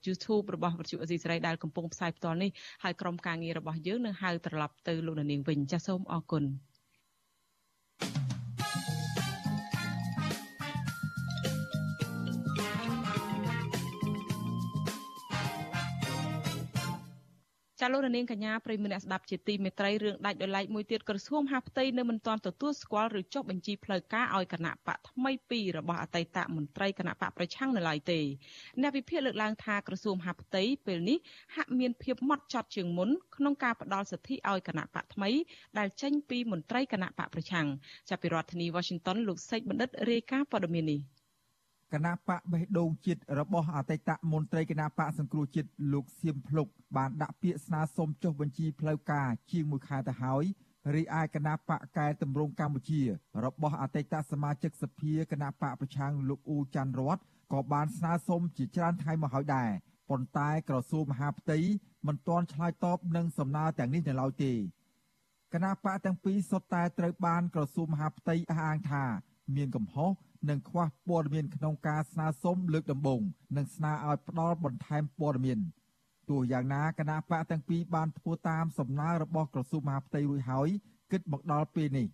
[0.06, 2.52] YouTube របស់វិទ្យុអេស៊ីសេរីដែលកំពុងផ្សាយផ្ទាល់នេះ
[2.84, 6.44] ហើយក្រុមការងាររបស់យើងនឹងហៅត្រឡប់ទៅលោកនាងវិញចាសសូមអរគុណ
[17.88, 28.20] ចាលោករនាងកញ្ញាប្រិមមអ្នកស្ដាប់ជាទីមេត្រីរឿងដាច់ដោយឡែកមួយទៀតក្រសួងហាផ្ទៃនៅមិនទាន់ទទួលស្គាល់ឬចុះបញ្ជីផ្លូវការឲ្យគណៈបកថ្មីពីររបស់អតីតមន្ត្រីគណៈបកប្រឆាំងនៅឡើយទេ
[28.82, 31.18] អ្នកវិភាគលើកឡើងថាក្រសួងហាផ្ទៃពេលនេះ
[31.56, 35.30] ហាក់មានភាពម៉ត់ចត់ជាងមុនក្នុងការផ្ដល់សិទ្ធិឲ្យគណៈបកថ្មី
[35.78, 37.68] ដែលចេញពីមន្ត្រីគណៈបកប្រឆាំង
[38.10, 41.02] ចាប់ពីរដ្ឋធានី Washington លោកសេចបណ្ឌិតរាយការណ៍ព័ត៌មាននេះ
[41.94, 50.44] គណៈបកបេះដូងជាតិរបស់អតីតមន្ត្រីគណៈបកសង្គ្រោះជាតិលោកសៀមភ្លុកបានដាក់ពាក្យស្នើសុំចុះបញ្ជីផ្លូវការជាងមួយខែទៅហើយ
[50.96, 53.02] រីឯគណៈបកកែតម្រង់កម្ពុជា
[53.46, 57.18] របស់អតីតសមាជិកសភាគណៈបកប្រឆាំងលោកអ៊ូច័ន្ទរត
[57.54, 59.70] ក៏បានស្នើសុំជាច្រើនថ្ងៃមកហើយដែរ
[60.10, 61.58] ប៉ុន្តែក្រសួងមហាផ្ទៃ
[62.08, 64.54] មិនទាន់ឆ្លើយតបនឹងសំណើទាំងនេះនៅឡើយទេ
[65.54, 69.04] គណៈបកទាំងពីរសុទ្ធតែត្រូវបានក្រសួងមហាផ្ទៃអះអាងថា
[69.56, 70.12] មានកំហុស
[70.50, 73.22] និងខ្វះព័ត៌មានក្នុងការស្នើសុំលើកដំបូង
[73.58, 75.60] និងស្នើឲ្យផ្ដល់បន្ថែមព័ត៌មាន
[76.30, 80.68] ទោះយ៉ាងណាគណៈបកទាំងពីរបានធ្វើតាមសំណើរបស់ក្រសួងមហាផ្ទៃរួចហើយ
[81.12, 82.08] គិតមកដល់ពេលនេះ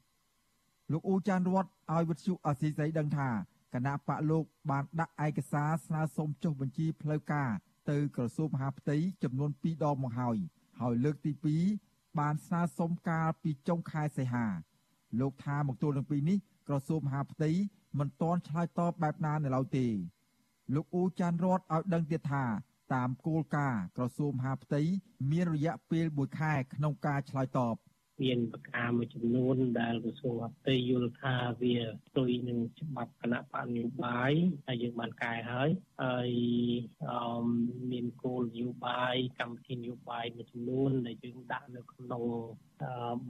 [0.92, 3.30] លោកអ៊ូចានរតឲ្យវិទ្យុអសីស្រីដឹងថា
[3.74, 7.50] គណៈបកលោកបានដាក់ឯកសារស្នើសុំចុះបញ្ជីផ្លូវការ
[7.90, 10.38] ទៅក្រសួងមហាផ្ទៃចំនួន2ដងមកហើយ
[10.82, 11.32] ហើយលើកទី
[11.76, 14.46] 2បានស្នើសុំកាលពីចុងខែសីហា
[15.20, 17.50] លោកថាមកទល់នឹងពេលនេះក្រសួងមហាផ្ទៃ
[18.00, 19.88] មិនទាន់ឆ្លើយតបបែបណានៅឡើយទេ
[20.76, 22.44] លោកអ៊ូចាន់រតឲ្យដឹងទៀតថា
[22.94, 24.82] តាមគោលការណ៍ក្រសួងមហាផ្ទៃ
[25.32, 27.76] មានរយៈពេល1ខែក្នុងការឆ្លើយតប
[28.24, 31.76] មានប្រការមួយចំនួនដែលក្រសួងអតីយល់ថាវា
[32.08, 34.32] ផ្ទុយនឹងច្បាប់គណៈបកនយោបាយ
[34.68, 35.70] ហើយយើងបានកែហើយ
[36.04, 36.30] ហើយ
[37.92, 42.24] មានគោលនយោបាយកម្មវិធីនយោបាយមួយចំនួនដែលយើងដាក់នៅក្នុង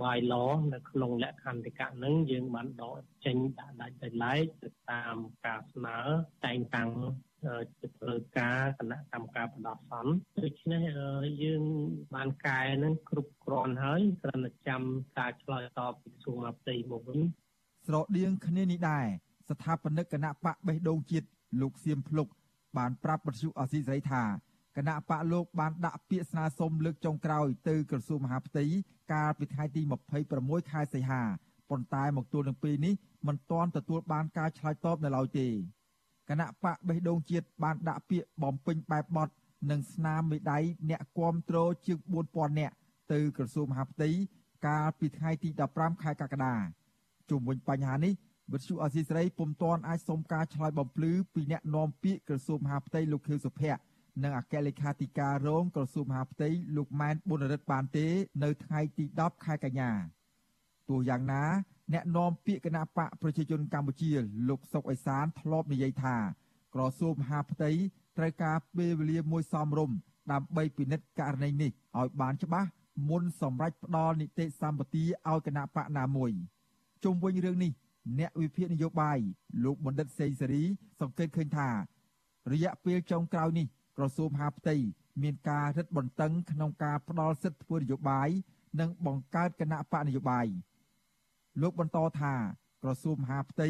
[0.01, 0.35] បាយឡ
[0.73, 5.97] នៅក្នុងលក្ខន្តិកៈហ្នឹងយើងបានដកចេញដាក់ដាច់ដោយឡែកទៅតាមការស្នើ
[6.45, 6.91] តែងតាំង
[7.79, 10.81] ជាផ្លូវការគណៈកម្មការបដោះសន្នដូច្នេះ
[11.43, 11.63] យើង
[12.15, 14.81] បានកែនឹងគ្រប់គ្រាន់ហើយគ្រាន់តែចាំ
[15.17, 17.19] ការឆ្លើយតបពីក្រសួងអបតីមកវិញ
[17.87, 19.05] ស្រដៀងគ្នានេះដែរ
[19.49, 21.27] ស្ថាបនិកគណៈបកបេះដូងជាតិ
[21.61, 22.27] លោកសៀមភ្លុក
[22.77, 24.23] បានប្រាប់បទសុអសីសេរីថា
[24.77, 28.65] គណៈបកលោកបានដាក់ពាក្យស្នើសុំលើកចុងក្រោយទៅក្រសួងមហាផ្ទៃ
[29.13, 29.81] កាលពីថ្ងៃទី
[30.27, 31.21] 26ខែសីហា
[31.69, 32.93] ប៉ុន្តែមកទល់នឹងពេលនេះ
[33.27, 35.47] មិនទាន់ទទួលបានការឆ្លើយតបនៅឡើយទេ
[36.29, 39.29] គណៈបកបេះដូងជាតិបានដាក់ពាក្យបំពេញបែបបទ
[39.71, 40.59] និងស្នាមមេដៃ
[40.89, 41.97] អ្នកគាំទ្រជាង
[42.29, 42.75] 4000នាក់
[43.13, 44.09] ទៅក្រសួងមហាផ្ទៃ
[44.67, 46.55] កាលពីថ្ងៃទី15ខែកក្កដា
[47.29, 48.13] ជុំវិញបញ្ហានេះ
[48.51, 53.81] វិទ្យុអសីស្រីពុំទាន់អាចសុំការឆ្លើយបំភ្លឺពីអ្នកនាំពាក្យក្រសួងមហាផ្ទៃលោកខៀវសុភ័ក្រ
[54.23, 58.07] និងអគ្គលេខាធិការរងក្រសួងមហាផ្ទៃលោកម៉ែនប៊ុនរិទ្ធបានទេ
[58.43, 59.91] នៅថ្ងៃទី10ខែកញ្ញា
[60.89, 61.43] ទោះយ៉ាងណា
[61.91, 64.11] អ្នកនាំពាក្យគណៈបកប្រជាជនកម្ពុជា
[64.49, 66.15] លោកសុកអេសានធ្លាប់និយាយថា
[66.73, 67.71] ក្រសួងមហាផ្ទៃ
[68.17, 69.95] ត្រូវការពេលវេលាមួយសមរម្យ
[70.31, 72.69] ដើម្បីពិនិត្យករណីនេះឲ្យបានច្បាស់
[73.09, 76.31] មុនសម្រេចផ្ដល់នីតិសម្បទាឲ្យគណៈបកណាមួយ
[77.03, 77.71] ជុំវិញរឿងនេះ
[78.19, 79.19] អ្នកវិភាគនយោបាយ
[79.63, 80.63] លោកបណ្ឌិតសេងសេរី
[80.99, 81.69] សង្កេតឃើញថា
[82.51, 83.67] រយៈពេលចុងក្រោយនេះ
[83.97, 84.75] ក្រសួងមហាផ្ទៃ
[85.21, 88.29] មានការរឹតបន្តឹងក្នុងការផ្ដល់សិទ្ធិធ្វើនយោបាយ
[88.79, 90.47] និងបង្កើតគណៈបកនយោបាយ
[91.61, 92.33] លោកបន្តថា
[92.83, 93.69] ក្រសួងមហាផ្ទៃ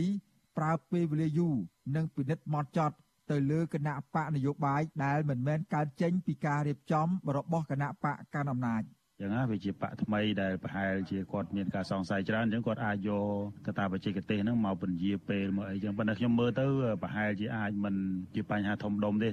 [0.57, 1.53] ប្រើពេលវេលាយូរ
[1.95, 2.95] និងពិនិត្យម៉ត់ចត់
[3.31, 8.83] ទៅលើគណៈបកនយោបាយដែលមិនមែនកើតចេញពីការរៀបចំរបស់គណៈបកកាន់អំណាច
[9.19, 13.25] ចឹងណាវាជាបកថ្មីដែលប្រហែលជាគាត់មានការសង្ស័យច្រើនអញ្ចឹងគាត់អាចយក
[13.67, 16.65] កតាបច្ចេកទេសហ្នឹងមកពន្យាពេលមកអីចឹងប៉ុន្តែខ្ញុំមើលទៅ
[17.03, 17.95] ប្រហែលជាអាចមិន
[18.35, 19.29] ជាបញ្ហាធំដុំទេ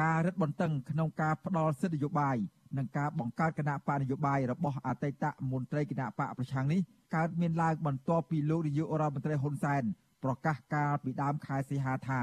[0.00, 2.36] ការរឹតបន្តឹងក្នុងការផ្ដល់សិទ្ធិនយោបាយ
[2.76, 6.80] និងការបង្កើតគណៈបកនយោបាយរបស់អតីតមន្ត្រីគណៈបកប្រឆាំងនេះ
[7.16, 9.82] កើតមានឡើងបន្ទាប់ពីលោកនាយករដ្ឋមន្ត្រីហ៊ុនសែន
[10.24, 12.20] ប្រកាសកាលពីដើមខែសីហាថា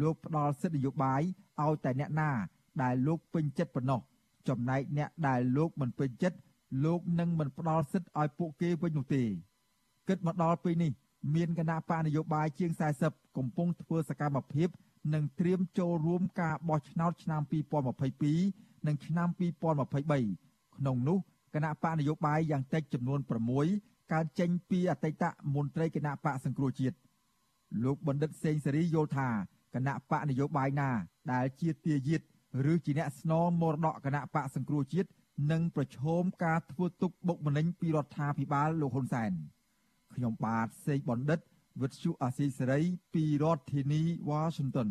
[0.00, 1.20] លោកផ្ដល់សិទ្ធិនយោបាយ
[1.62, 2.30] ឲ្យតែអ្នកណា
[2.82, 4.00] ដែលលោកពេញចិត្តប៉ុណ្ណោះ
[4.48, 6.38] ចំណែកអ្នកដែលលោកមិនពេញចិត្ត
[6.84, 9.22] លោកនឹងមិនផ្ដល់សិទ្ធិឲ្យពួកគេវិញនោះទេ
[10.08, 10.92] គិតមកដល់ពេលនេះ
[11.34, 12.70] មានគណៈបកនយោបាយជាង
[13.04, 14.68] 40កំពុងធ្វើសកម្មភាព
[15.14, 21.18] និងត្រៀមចូលរួមការបោះឆ្នោតឆ្នាំ2022 និងឆ្នាំ2023ក្នុងនោះ
[21.54, 23.20] គណៈបកនយោបាយយ៉ាងតិចចំនួន
[23.66, 26.96] 6កើតចេញពីអតីតមន្ត្រីគណៈបកសង្គ្រោះជាតិ
[27.84, 29.28] លោកបណ្ឌិតសេងសេរីយល់ថា
[29.74, 30.90] គណៈបកនយោបាយណា
[31.32, 32.22] ដែលជាទាយាទ
[32.72, 35.08] ឬជាអ្នកស្នងមរតកគណៈបកសង្គ្រោះជាតិ
[35.50, 39.32] នឹងប្រឈមការធ្វើទុកបុកម្នេញពីរដ្ឋាភិបាលលោកហ៊ុនសែន
[40.14, 41.40] ខ្ញុំបាទសេកបណ្ឌិត
[41.82, 42.80] វិទ្យុអាស៊ីសេរី
[43.14, 44.88] ពីរដ្ឋធានីវ៉ាស៊ីនតោន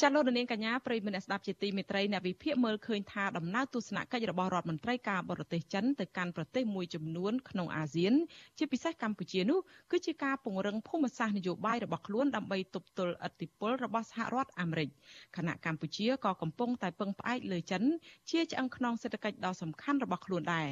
[0.00, 8.14] ចាលោកនាងកញ្ញាប្រិយមិត្តអ្នកស្ដាប់ជាទីមេត្រីអ្នកវិភាគមើលឃើញថាដំណើរទស្សនកិច្ចរបស់រដ្ឋមន្ត្រីការបរទេសចិនទៅកាន់ប្រទេសមួយចំនួនក្នុងអាស៊ាន
[8.58, 9.58] ជាពិសេសកម្ពុជានោះ
[9.90, 14.88] គឺជាការពង្រឹងភូមិសាស្ត្រនយោបាយរបស់ខ្លួនដើម្បីទប់ទល់ឥទ្ធិពលរបស់សហរដ្ឋអាមេរិក
[15.36, 17.82] ខណៈកម្ពុជាក៏កំពុងតែពឹងផ្អែកលើចិន
[18.30, 20.68] ជាឆ្អឹងខ្នងសេដ្ឋកិច្ចដ៏សំខាន់របស់ខ្លួនដែរ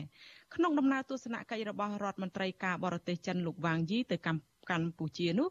[0.54, 5.48] ក្នុងដំណើរទស្សនកិច្ចរបស់រដ្ឋមន្ត្រីការបរទេសចិនលោកវ៉ាងយីទៅកម្កម្ពុជានោះ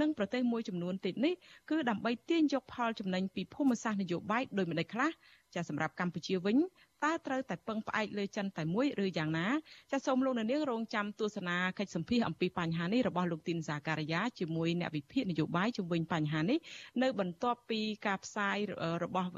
[0.00, 1.34] និងប្រទេសមួយចំនួនទៀតនេះ
[1.70, 5.10] គឺដើម្បីទាញយកផលចំណេញពីភូមិសាស្ត្រនយោបាយដូចម្តេចខ្លះ
[5.54, 6.56] ចាសម្រាប់កម្ពុជាវិញ
[7.04, 9.46] តើត្រូវតែពឹងផ្អែកលើចិនតែមួយឬយ៉ាងណា
[9.92, 16.58] ចាសូមលោកនាងរងចាំទស្សនាកិច្ចសម្ភាសអំពីបញ្ហានេះរបស់លោកទីនសាការីយ៉ាជាមួយអ្នកវិភាគនយោបាយជំវិញបញ្ហានេះ
[17.02, 18.56] នៅបន្ទាប់ពីការផ្សាយ
[19.04, 19.30] របស់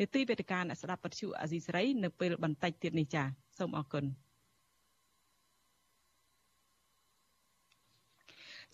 [0.00, 3.22] នេតិវេទិកាអ្នកស្ដាប់ពទ្យុអាស៊ីសេរីនៅពេលបន្តិចទៀតនេះចា
[3.58, 4.29] សូមអរគុណ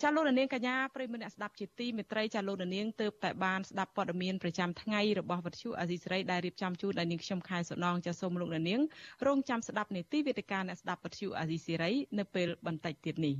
[0.02, 8.80] ចាលោកនាងកញ្ញាប្រិមមអ្នកស្ដាប់ជាទីមេត្រីចាលោកនាងទៅតែបានស្ដាប់ព័ត៌មានប្រចាំថ្ងៃរបស់វិទ្យុអាស៊ីសេរីដែលរៀបចំជូនដល់នាងខ្ញុំខែសុណងចាសូមលោកនាង
[9.26, 13.34] រងចាំស្ដាប់នីតិវេទិកាអ្នកស្ដាប់វិទ្យុអាស៊ីសេរីនៅពេលបន្តិចទៀតនេះ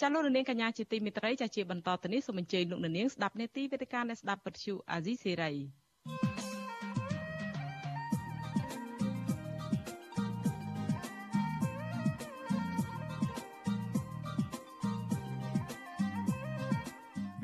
[0.00, 5.81] ចាលោកនាងកញ្ញាជាទីមេត្រីចាជាបន្តទៅនេះសូមអញ្ជើញលោកនាងស្ដាប់នេតិវេទិកាអ្នកស្ដាប់វិទ្យុអាស៊ីសេរី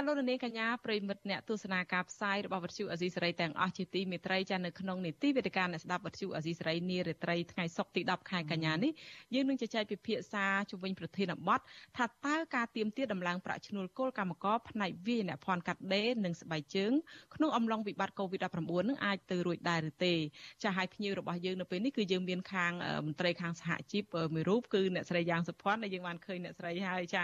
[0.00, 8.92] ចាលោកនាងកញ្ញាប្រិមិត្តអ្នកទស្សនាការផ្សាយរបស់វិទ្យុអាស៊ីសេរីទាំងអស់ជាទីមេត្រីចានៅក្នុងនីតិវេទិកាអ្នកស្ដាប់វិទ្យុអាស៊ីសេរីនារាត្រីថ្ងៃសុក្រទី10ខែកញ្ញានេះ
[9.34, 11.60] យើងនឹងជជែកពិភាក្សាជុំវិញប្រធានបទ
[11.96, 16.92] ថាតើការទៀមទាដំឡើងប្រាក់ឈ្នួលគោលកម្មករផ្នែកវាយអ្នកភ័ណ្ឌកាត់ដេរនិងស្បែកជើង
[17.34, 20.14] ក្នុងអំឡុងវិបត្តិ COVID-19 នឹងអាចទៅរួចដែរឬទេ
[20.62, 22.72] ចាឲ្យភ្ញៀវរបស់យើងនៅពេលនេះគឺយើងមានខាង
[23.06, 27.22] មន្ត្រីខាងសហជីពមួយរូបគឺអ្នកស្រីយ៉ាងសុភ័ណ្ឌដែលយើងបានឃើញអ្នកស្រីហើយចា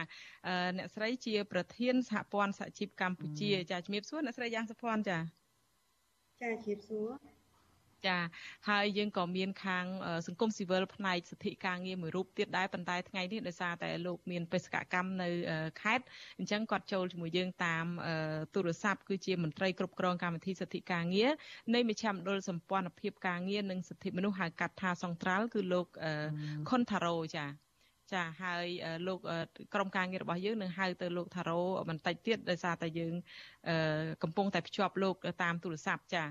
[0.79, 5.19] អ្នកស្រីជាប្រធានសហព័ន្ធសហជីពកម្ពុជាចាជំរាបសួរអ្នកស្រីយ៉ាងសុភ័ណ្ឌចា
[6.41, 7.11] ចាជំរាបសួរ
[8.07, 8.19] ចា
[8.69, 9.85] ហើយយើងក៏មានខាង
[10.27, 15.29] សង្គមស៊ីវិលផ្នែកសិទ្ធិការងារមួយរូបទៀតដែរប៉ុន្តែថ្ងៃនេះដោយសារតែលោកមានបេសកកម្មនៅ
[15.83, 16.05] ខេត្ត
[16.39, 17.87] អញ្ចឹងគាត់ចូលជាមួយយើងតាម
[18.55, 21.31] ទូរស័ព្ទគឺជាមន្ត្រីគ្រប់គ្រងកម្មវិធីសិទ្ធិការងារ
[21.75, 25.87] នៃមជ្ឈមណ្ឌលសម្ព័ន្ធភាពការងារនិងសិទ្ធិមនុស្សហៅកាត់ថាសង្ត្រាល់គឺលោក
[26.71, 27.47] ខុនថារ៉ូចា
[28.13, 28.67] ចាហើយ
[29.07, 29.19] លោក
[29.75, 33.15] ក្រុមការងាររបស់យើងនឹងហៅទៅលោកថារ៉ូបន្តិចទៀតដោយសារតែយើង
[34.23, 36.25] កំពុងតែភ្ជាប់លោកតាមទូរស័ព្ទចា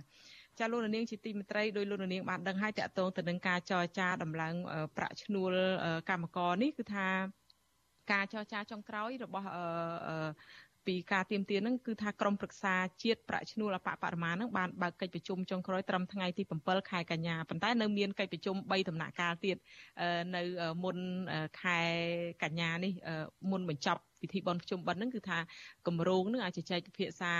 [0.60, 4.56] ចាលោកនាងជាទីមេត្រីដោយលោកនាងបានដឹងហើយតកតងទៅនឹងការចរចាដំឡើង
[4.98, 5.52] ប្រាក់ឈ្នួល
[6.10, 7.08] កម្មករនេះគឺថា
[8.12, 9.48] ការចរចាចុងក្រោយរបស់
[10.88, 19.58] ពីការទៀមទានឹងគឺថាក្រមប្រឹក្សាជាតិប្រាក់ឈ្នួលអបបរមានឹងបានបើកកិច្ចប្រជុំចុងក្រោយត្រឹមថ្ងៃទី7ខែកញ្ញាប៉ុន្តែនៅមានកិច្ចប្រជុំ3ដំណាក់កាលទៀត
[20.36, 20.42] នៅ
[20.84, 20.98] មុន
[21.62, 21.80] ខែ
[22.44, 22.94] កញ្ញានេះ
[23.52, 25.40] មុនបញ្ចប់ ពិធីបុណ្យភ្ជុំបិណ្ឌហ្នឹងគឺថា
[25.88, 27.34] គម្រោងហ្នឹងអាចជជែកពិភាក្សា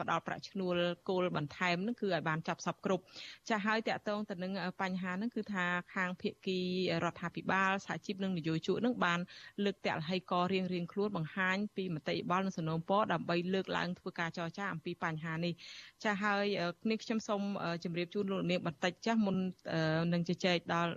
[0.00, 0.76] ផ្ដល់ប្រាក់ឈ្នួល
[1.08, 3.02] គោលបន្ថែមហ្នឹងគឺឲ្យបានចាប់សពគ្រប់
[3.48, 4.52] ចាស់ហើយតកតងទៅនឹង
[4.82, 6.58] បញ្ហាហ្នឹងគឺថាខាងភៀកគី
[7.04, 9.20] រដ្ឋាភិបាលសហជីពនិងនយោជកហ្នឹងបាន
[9.64, 15.52] លើកតាក់លហីករៀងរៀងខ្លួនបង្ហាញពីមតិបលនិងសំណូមពរដើម្បីលើកឡើងធ្វើការចរចាអំពីបញ្ហានេះ
[16.02, 16.44] ចាស់ហើយ
[16.90, 17.42] នេះខ្ញុំសូម
[17.84, 19.36] ជម្រាបជូនលោកនាងបន្តិចចាស់មុន
[20.12, 20.92] នឹងជជែកដល់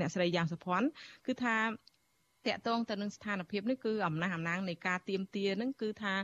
[0.00, 0.88] អ្នកស្រីយ៉ាងសុភ័ណ្ឌ
[1.26, 1.56] គឺថា
[2.48, 6.14] តកតងទៅនឹងស្ថានភាពនេះគឺអំណះអំណាងនៃការទៀមទានឹងគឺថា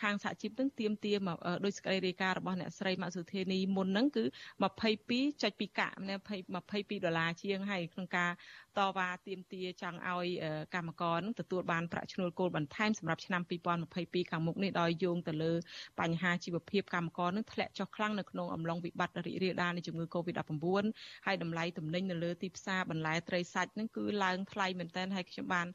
[0.00, 4.24] ខាងសហជីពនឹងទៀមទាមកដោយសេចក្តីរាយការណ៍របស់អ្នកស្រីម៉ាក់សុធានីមុនហ្នឹងគឺ
[4.62, 8.30] 22.2កាក់22ដុល្លារជាងហើយក្នុងការ
[8.78, 10.28] តវ៉ាទាមទារចង់ឲ្យ
[10.74, 13.42] កម្មករនឹងទទួលបានប្រាក់ឈ្នួលគោលបន្ថែមសម្រាប់ឆ្នាំ
[13.90, 15.52] 2022ខាងមុខនេះដោយយោងទៅលើ
[16.00, 20.84] បញ្ហាជីវភាពកម្មករនឹងធ្លាក់ចុះខ្លាំងនៅក្នុងអំឡុងវិបត្តិរីករាលដាលនៃជំងឺ Covid-19
[21.26, 25.66] ហើយតម្លៃទំនិញនៅលើទីផ្សារបន្លែត្រីសាច់នឹងគឺឡើងថ្លៃមែនទែនហើយខ្ញុំបាន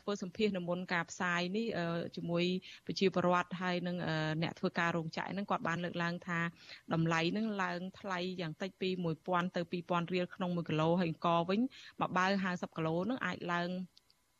[0.00, 1.66] ធ្វើសម្ភាសនៅមុនការផ្សាយនេះ
[2.16, 2.44] ជាមួយ
[2.86, 3.96] ប្រជាពលរដ្ឋហើយនឹង
[4.42, 6.40] អ្នកធ្វើការរោងចក្រហ្នឹងគាត់បានលើកឡើងថា
[6.94, 8.90] តម្លៃនឹងឡើងថ្លៃយ៉ាងតិចពី
[9.22, 11.60] 1000ទៅ2000រៀលក្នុង1គីឡូហើយអង្គវិញ
[12.00, 13.68] មួយបាវ50គីឡូនឹងអាចឡើង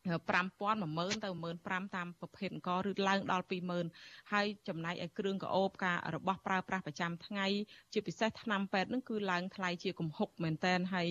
[0.07, 0.47] 5000
[0.97, 7.47] 10000ទៅ15000តាមប្រភេទអង្គឬឡើងដល់20000ហើយចំណែកឲ្យគ្រឿងកោបការរបស់ប្រើប្រាស់ប្រចាំថ្ងៃ
[7.93, 11.09] ជាពិសេសថ្នាំពេទ្យនឹងគឺឡើងថ្លៃជាគំហុកមែនតែនហើយ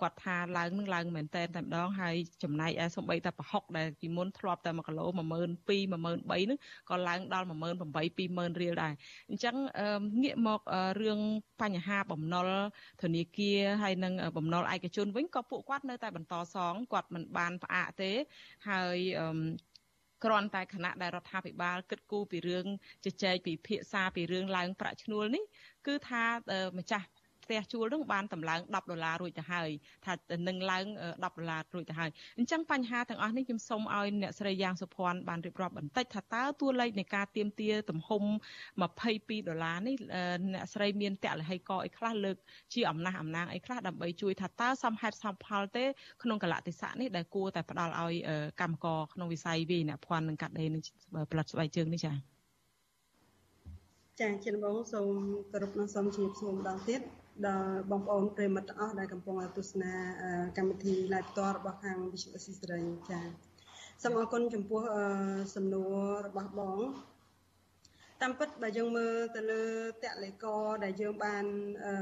[0.00, 5.20] គាត់ថាឡើងនឹងឡើងមែនតែនតែម្ដងហើយចំណែកឯសំបីតែប្រហុកដែលពីមុនធ្លាប់តែ1គីឡូ12000
[5.66, 6.58] 13000ហ្នឹង
[6.90, 8.92] ក៏ឡើងដល់18000 20000រៀលដែរ
[9.28, 9.56] អញ្ចឹង
[10.22, 10.60] ងាកមក
[11.02, 11.20] រឿង
[11.62, 12.50] បញ្ហាបំណុល
[13.02, 18.05] ធនាគារហើយនិងបំណុលឯកជនវិញក៏ពួកគាត់នៅតែបន្តសងគាត់មិនបានផ្អាកទេ
[18.68, 18.98] ហើយ
[20.24, 22.66] គ្រាន់តែគណៈដែលរដ្ឋាភិបាលគិតគូរពីរឿង
[23.04, 25.44] ជជែកពិភាក្សាពីរឿងឡើងប្រាក់ឈ្នួលនេះ
[25.86, 26.24] គឺថា
[26.78, 27.06] ម្ចាស់
[27.46, 29.68] ផ្ទះជួលនឹងបានតម្លើង10ដុល្លាររួចទៅហើយ
[30.06, 30.12] ថា
[30.48, 38.24] នឹងឡើង10ដុល្លាររួចទៅហើយអញ្ចឹងបញ្ហាទាំងអស់នេះខ្ញុំសូមឲ្យអ្នកស្រីយ៉ាងសុភ័ណ្ឌបានរៀបរាប់បន្តិចថាតើតួលេខនៃការទៀមទាទំហំ
[38.86, 39.96] 22ដុល្លារនេះ
[40.54, 42.36] អ្នកស្រីមានតលហីកអីខ្លះលើក
[42.74, 45.84] ជាអំណះអំណាងអីខ្លះដើម្បីជួយថាតើសមហេតុសមផលទេ
[46.22, 48.14] ក្នុងកលៈទេសៈនេះដែលគួរតែផ្ដល់ឲ្យ
[48.60, 50.82] កម្មករក្នុងវិស័យវាអ្នកភ័ណ្ឌនិងកាត់ដេរនឹង
[51.30, 52.35] ផលិតស្បែកជើងនេះចា៎
[54.20, 55.14] ចាជាដំបូងសូម
[55.52, 57.00] គោរពនិងសូមជម្រាបសួរម្ដងទៀត
[57.46, 59.92] ដល់បងប្អូនប្រិមិត្តទាំងអស់ដែលកំពុងទស្សនា
[60.58, 63.20] កម្មវិធី live ផ្ទាល់របស់ខាង Vision Assistant ចា
[64.02, 64.80] សូមអរគុណចំពោះ
[65.54, 66.78] សំណួររបស់បង
[68.22, 69.64] តាមពិតបើយើងមើលទៅលើ
[70.02, 70.44] តលេក
[70.84, 71.44] ដែលយើងបាន
[71.86, 71.96] អឺ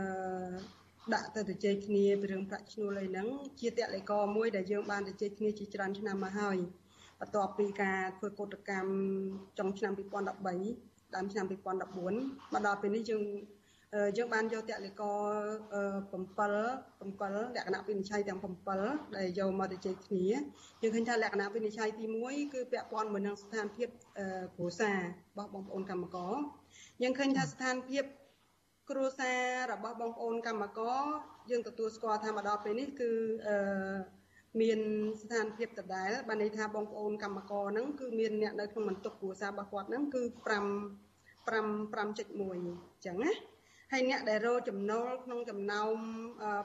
[1.14, 3.28] ដាក់ទៅទៅជ័យគ្នាពីរឿងប្រាក់ឈ្នួលអីហ្នឹង
[3.60, 6.58] ជាតលេកមួយដែលយើងបានទៅជ័យគ្នាជាច្រើនឆ្នាំមកហើយ
[7.20, 8.90] បន្ទាប់ពីការធ្វើកោតកម្ម
[9.58, 13.24] ចុងឆ្នាំ2013 ដើមឆ្នាំ2014មកដល់ពេលនេះយើង
[14.16, 15.12] យើងបានយកតលិក7
[16.10, 16.54] 7
[17.56, 18.38] លក្ខណៈវិនិច្ឆ័យទាំង
[18.76, 20.26] 7ដែលយកមកទៅជ័យគ្នា
[20.82, 23.88] យើងឃើញថាលក្ខណៈវិនិច្ឆ័យទី1គឺពាក់ព័ន្ធមួយនឹងស្ថានភាព
[24.56, 26.34] គ្រួសាររបស់បងប្អូនកម្មករ
[27.02, 28.04] យើងឃើញថាស្ថានភាព
[28.90, 31.02] គ្រួសាររបស់បងប្អូនកម្មករ
[31.50, 33.10] យើងទទួលស្គាល់ថាមកដល់ពេលនេះគឺ
[33.46, 33.56] អឺ
[34.60, 34.80] មាន
[35.20, 40.54] ស្ថានភាពដដែលបានន័យថាបងប្អូនកម្មករហ្នឹងគឺមានអ្នកនៅក្នុងបន្ទុកគ្រួសាររបស់គាត់ហ្នឹងគឺ5
[41.48, 41.54] 5
[41.94, 43.32] 5.1អញ្ចឹងណា
[43.92, 45.94] ហើយអ្នកដែលរកចំណូលក្នុងចំណោម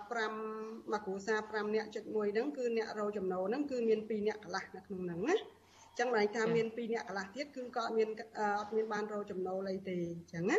[0.07, 5.35] 5មកគ្រួសារ5អ្នកចិត្តមួយហ្នឹងគឺអ្នករកចំណូលហ្នឹងគឺមាន2អ្នកកន្លះនៅក្នុងហ្នឹងណា
[5.99, 8.09] ចឹងបើថាមាន2អ្នកកន្លះទៀតគឺក៏អត់មាន
[8.59, 9.97] អត់មានបានរកចំណូលអីទេ
[10.33, 10.57] ចឹងណា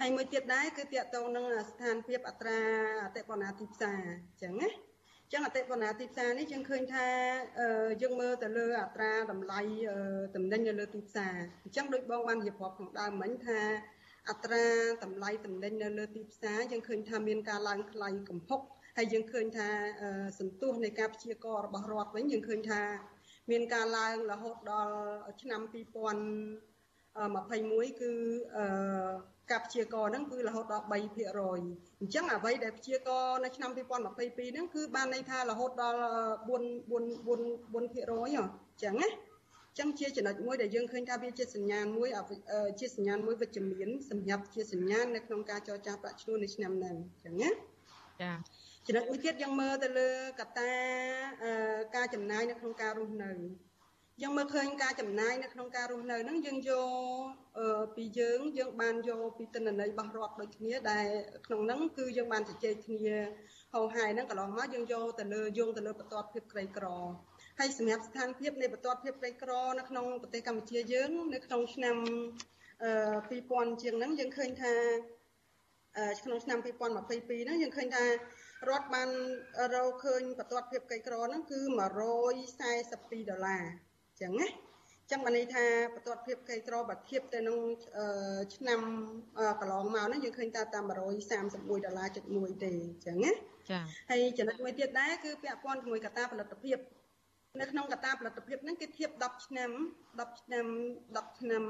[0.00, 2.58] ហើយមួយទៀតដែរគឺតាក់ទងនឹងស្ថានភាពអត្រា
[3.04, 4.00] អតិផរណាទីផ្សារ
[4.42, 4.68] ចឹងណា
[5.32, 7.06] ចឹងអតិផរណាទីផ្សារនេះយើងឃើញថា
[8.02, 9.60] យើងមើលទៅលើអត្រាតម្លៃ
[10.36, 13.60] តំណែងនៅលើទីផ្សារអញ្ចឹងដូចបងបានរៀបរាប់ក្នុងដើមមិញថា
[14.30, 14.66] អត្រា
[15.04, 18.60] តម្លៃតំណែងនៅលើទីផ្សារយើងឃើញថាមានការឡើងថ្លៃកំហុក
[18.96, 19.68] ហើយយើងឃើញថា
[20.38, 22.82] សន្ទុះនៃការព្យាកររបស់រដ្ឋវិញយើងឃើញថា
[23.50, 24.94] មានការឡើងរហូតដល់
[25.42, 28.12] ឆ្នាំ2021គឺ
[29.50, 30.92] ការព្យាករហ្នឹងគឺរហូតដល់3%
[32.00, 36.00] អញ្ចឹងអ្វីដែលព្យាករនៅឆ្នាំ2022ហ្នឹងគឺបានន័យថារហូតដល់
[36.48, 36.60] 4 4
[37.26, 37.40] 4
[37.72, 39.08] 4%អញ្ចឹងណា
[39.78, 42.08] ចឹងជាចំណុចមួយដែលយើងឃើញថាវាជាសញ្ញាណមួយ
[42.80, 47.50] ជាសញ្ញាណមួយវិជ្ជមានសម្រាប់ជាសញ្ញាណនៅក្នុងការចរចាប្រាក់ឈ្នួលនៅឆ្នាំហ្នឹងចឹងណា
[48.22, 48.32] ចា
[48.86, 50.10] ចំណុចមួយទៀតយើងមើលទៅលើ
[50.40, 50.72] កត្តា
[51.96, 53.32] ការចំណាយនៅក្នុងការរស់នៅ
[54.22, 57.24] យើងមើលឃើញការចំណាយនៅក្នុងការរស់នៅហ្នឹងយើងយក
[57.96, 61.06] ពីយើងយើងបានយកពីទិន្នន័យរបស់រដ្ឋដូចគ្នាដែល
[61.46, 63.16] ក្នុងហ្នឹងគឺយើងបានជជែកគ្នា
[63.74, 66.86] ហោហាយហ្នឹងកន្លងមកយើងយកទៅលើយោងទៅលើបន្ទាត់ភាពក្រីក្រ
[67.58, 71.96] ហើយសម្រាប់ស្ថានភាពនៃបន្ទាត់ភាពក្រីក្រនៅក្នុងប្រទេសកម្ពុជាយើងនៅក្នុងឆ្នាំ
[72.88, 74.74] 2000ជាងហ្នឹងយើងឃើញថា
[76.24, 79.08] ក្នុងឆ្នាំ2022ហ្នឹងយើងឃើញថារដ្ឋបាន
[79.74, 84.48] រកឃើញបន្ទាត់ភាពក្រីក្រហ្នឹងគឺ142ដុល្លារអញ្ចឹងណា
[85.10, 87.58] ចឹងបានន័យថាបន្ទាត់ភាពក្រីក្របើធៀបទៅនឹង
[88.56, 88.80] ឆ្នាំ
[89.60, 93.32] កន្លងមកហ្នឹងយើងឃើញថាតាម131ដុល្លារ71ទេអញ្ចឹងណា
[93.70, 96.78] ចា៎ហើយចំណុចមួយទៀតដែរគឺពាក់ព័ន្ធជាមួយកត្តាផលិតភាព
[97.60, 99.70] នៅក្នុងកត្តាផលិតភាពហ្នឹងគេធៀប10ឆ្នាំ
[100.20, 100.66] 10ឆ្នាំ
[101.06, 101.62] 10ឆ្នាំ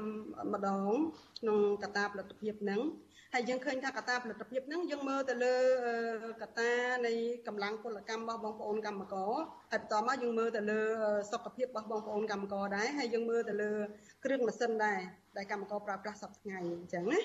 [0.53, 0.91] ម្ដង
[1.39, 2.81] ក្នុងកត្តាផលិតភាពហ្នឹង
[3.33, 5.55] ហើយយើងឃើញថាកត្តាផលិតភាពហ្នឹងយើងមើលទៅលើ
[6.41, 6.71] កត្តា
[7.05, 7.13] នៃ
[7.47, 9.31] កម្លាំងពលកម្មរបស់បងប្អូនកម្មករ
[9.71, 10.81] ហើយបន្តមកយើងមើលទៅលើ
[11.31, 13.71] សុខភាពរបស់បងប្អូនកម្មករដែរហើយយើងមើលទៅលើ
[14.23, 14.99] គ្រឿងម៉ាស៊ីនដែរ
[15.37, 17.21] ដែលកម្មករប្រើប្រាស់សប្តាហ៍ថ្ងៃអញ្ចឹងណា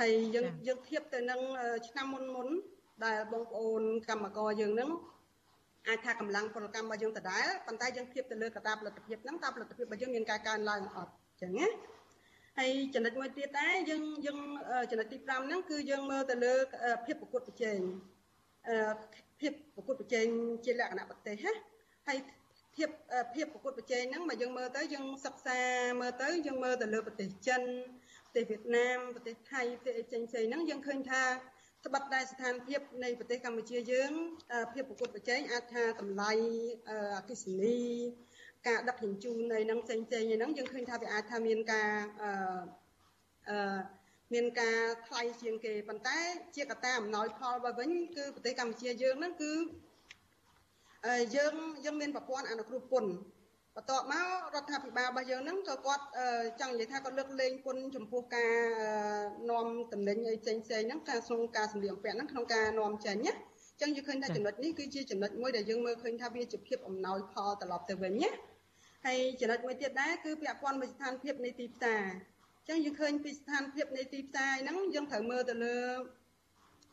[0.00, 1.40] ហើយយើងយើងធៀបទៅនឹង
[1.88, 2.48] ឆ្នាំមុនមុន
[3.04, 4.90] ដែលបងប្អូនកម្មករយើងហ្នឹង
[5.88, 11.68] អាចថាកម្លាំងពលកម្មរបស់យើងដដែលប៉ុន្តែយើងធៀបទៅលើកត្តាផលិតភាពហ្នឹងតើផលិតភាពរបស់យើងមានការកើនឡើងអត់អញ្ចឹងណា
[12.58, 14.38] ហើយចំណុចមួយទៀតដែរយើងយើង
[14.90, 16.54] ចំណុចទី5ហ្នឹងគឺយើងមើលទៅលើ
[17.06, 17.78] ភាពប្រកួតប្រជែង
[18.68, 18.76] អឺ
[19.40, 20.26] ភាពប្រកួតប្រជែង
[20.64, 21.52] ជាលក្ខណៈប្រទេសណា
[22.08, 22.18] ហើយ
[22.76, 22.88] ភាព
[23.34, 25.60] ភាពប្រកួតប្រជែងហ្នឹងមកយើងមើលទៅយើងសិក្សា
[26.00, 27.62] មើលទៅយើងមើលទៅលើប្រទេសចិន
[28.24, 31.24] ប្រទេសវៀតណាមប្រទេសថៃប្រទេសផ្សេងៗហ្នឹងយើងឃើញថា
[31.86, 34.12] ត្បិតតែស្ថានភាពនៃប្រទេសកម្ពុជាយើង
[34.72, 36.32] ភាពប្រកួតប្រជែងអាចថាតម្លៃ
[37.18, 37.80] អគិសនី
[38.68, 41.90] ការដឹកជញ្ជូននៃនឹងផ្សេងផ្សេងហ្នឹងយើងឃើញថាវាអាចថាមានការ
[42.22, 42.30] អឺ
[43.50, 43.80] អឺ
[44.32, 46.18] មានការថ្លៃជាងគេប៉ុន្តែ
[46.54, 49.52] ជាកត្តាអំណោយផលបើវិញគឺប្រទេសកម្ពុជាយើងហ្នឹងគឺ
[51.36, 53.10] យើងយើងមានប្រព័ន្ធអនុគ្រោះពន្ធ
[53.76, 56.04] បន្ទាប់មករដ្ឋាភិបាលរបស់យើងហ្នឹងក៏គាត់
[56.60, 58.54] ចង់និយាយថាគាត់លើកលែងគុណចំពោះការ
[59.50, 63.32] នាំតំណែងអីផ្សេងផ្សេងហ្នឹងការក្នុងការសម្លៀកបំពាក់ហ្នឹងក្នុងការនាំចេញណា
[63.80, 68.30] ចឹងយើងឃើញថាចំណុចនេះគឺជាចំណុចមួយដែលយើងមើលឃើញថាវាជាភាពអំណោយផលត្រឡប់ទៅវិញណា
[69.04, 72.04] ហហើយចំណុចមួយទៀតដែរគឺពាក់ព័ន្ធមួយស្ថានភាពនៃទីផ្សារ
[72.58, 75.76] អញ្ចឹងយើងឃើញពីស្ថានភាពនៃទីផ្សារហ្នឹងយើងត្រូវមើលទៅលើ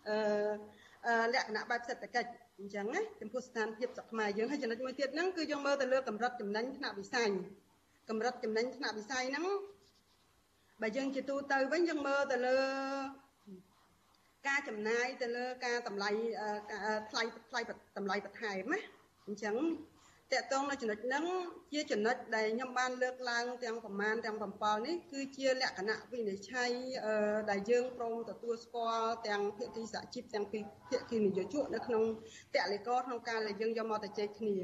[0.07, 2.29] អឺលក្ខណៈបែបសេដ្ឋកិច្ច
[2.59, 7.29] អញ្ចឹងណាចំពោះស្ថានភាពសកម្មយើងហើយចំណុចមួយទៀតហ្នឹងគឺយើងមើលទៅលើកម្រិតចំណេញថ្នាក់វិស័យ
[8.09, 9.45] កម្រិតចំណេញថ្នាក់វិស័យហ្នឹង
[10.81, 12.57] បើយើងជាទូទៅវិញយើងមើលទៅលើ
[14.47, 16.09] ការចំណាយទៅលើការតម្លៃ
[17.09, 17.59] ថ្លៃថ្លៃ
[17.97, 18.79] តម្លៃបន្ថែមណា
[19.27, 19.55] អញ្ចឹង
[20.33, 21.23] តកតងនៅចំណុចហ្នឹង
[21.73, 26.71] ជាចំណុចដែលខ្ញុំបានលើកឡើងទាំងប្រមាណទាំង7នេះគឺជាលក្ខណៈវិនិច្ឆ័យ
[27.49, 30.59] ដែលយើងព្រមទទួលស្គាល់ទាំងភាគីសហជីពទាំងពី
[30.89, 32.03] ភាគីនយោជកនៅក្នុង
[32.55, 34.55] តលិកក្នុងការដែលយើងយកមកទៅជែកគ្នា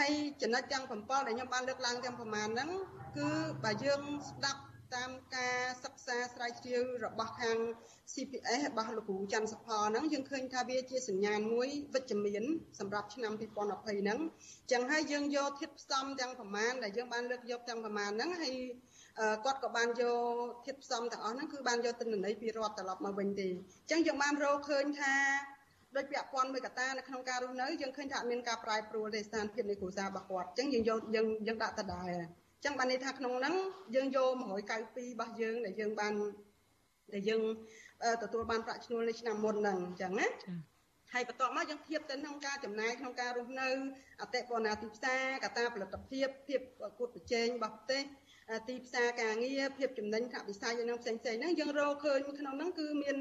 [0.00, 0.12] ហើយ
[0.42, 2.70] ចំណុចទាំង7ដែលខ្ញុំបានលើកឡើងទាំងប្រមាណហ្នឹង
[3.16, 3.28] គឺ
[3.64, 4.60] បើយើងស្ដាប់
[4.96, 7.58] តាមការសិក្សាស្រាវជ្រាវរបស់ខាង
[8.12, 12.42] CPS របស់លោកគ្រូច័ន្ទសុផលហ្នឹងយើងឃើញថាវាជាសញ្ញាណមួយវិជ្ជមាន
[12.78, 14.18] សម្រាប់ឆ្នាំ2020ហ្នឹង
[14.72, 18.54] ចឹងហើយយើងយកធាតុផ្សំទាំងប្រមាណដែលយើងបានលើកយកទាំងប្រមាណហ្នឹងហើយ
[19.44, 20.22] គាត់ក៏បានយក
[20.66, 23.48] ធាតុផ្សំទាំងអស់ហ្នឹងគឺបានយកទិន្នន័យពីរដ្ឋត្រឡប់មកវិញទេ
[23.90, 25.14] ចឹងយើងបានរកឃើញថា
[25.96, 33.54] ដោយពាក់ព័ន្ធមួយកត្តានៅក្នុងការរស់នៅយើងឃើញថាអត់មានការប្រែប្រួលទេស្ថានភាពនៃគ្រួសាររបស់គាត់ចឹងយើងយកយើងយើងដាក់ដដែល ចឹងបានន័យថាក្នុងហ្នឹង
[33.94, 34.42] យើងយក192
[34.98, 36.12] របស់យើងដែលយើងបាន
[37.14, 37.42] ដែលយើង
[38.22, 40.28] ទទួលបានប្រាក់ឈ្នួលនៅឆ្នាំមុនហ្នឹងអញ្ចឹងណា
[41.12, 43.68] ហើយបន្ទាប់មកយើងធៀបទៅក្នុងការចំណាយក្នុងការរស់នៅ
[44.20, 46.60] អតិបរណាទីផ្សារកត្តាផលិតភាពភាព
[46.98, 48.02] គួតប្រជែងរបស់ប្រទេស
[48.68, 53.16] ទីផ្សារការងារភាពចំណេញថាវិស័យនឹងផ្សេងផ្សេងហ្នឹងយើងរកឃើញក្នុងហ្នឹងគឺមាន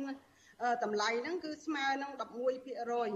[0.84, 3.16] តម្លៃហ្នឹងគឺស្មើនឹង11% 11%.6 អញ្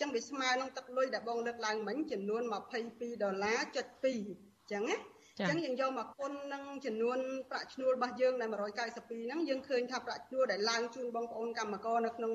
[0.00, 2.42] ចឹងវាស្មើនឹងទឹកលុយដែលបងលើកឡើងមិញចំនួន
[2.82, 4.96] 22ដុល្លារចុច2អញ្ចឹងណា
[5.38, 7.18] អញ្ចឹងយើងយកមកគុណនឹងចំនួន
[7.50, 12.32] ប្រាក់ឈ្នួលរបស់យើងដែល192ហ្នឹងយើងឃើញថាប្រាក់ឈ្នួលដែលឡើងជូនបងប្អូនកម្មករនៅក្នុង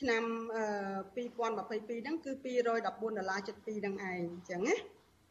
[0.00, 0.22] ឆ្នាំ
[1.16, 4.74] 2022ហ្នឹងគឺ214ដុល្លារចិត្ត2ហ្នឹងឯងអញ្ចឹងណា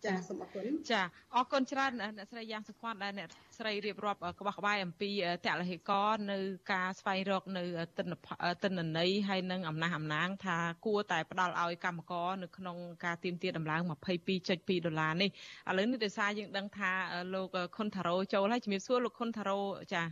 [0.06, 1.02] ចាសូមអរគុណចា
[1.36, 5.12] អរគុណច្រើនអ្នកស្រីយ៉ាងសុខដែលអ្នកស្រីរៀបរាប់ក្បោះក្បាយអំពី
[5.46, 5.92] តលហេក
[6.32, 6.38] នៅ
[6.74, 7.64] ការស្វែងរកនៅ
[7.98, 8.14] ទិន្ន
[8.64, 13.82] ទិន្នន័យហើយនឹងអំណះអំណាងថាគួរតែផ្ដល់ឲ្យកម្មករនៅក្នុងការទៀមទាដំឡើង
[14.34, 15.30] 22.2ដុល្លារនេះ
[15.70, 16.92] ឥឡូវនេះដោយសារយើងដឹងថា
[17.34, 19.60] លោកខុនថារ៉ូចូលហើយជំរាបសួរលោកខុនថារ៉ូ
[19.94, 20.04] ចា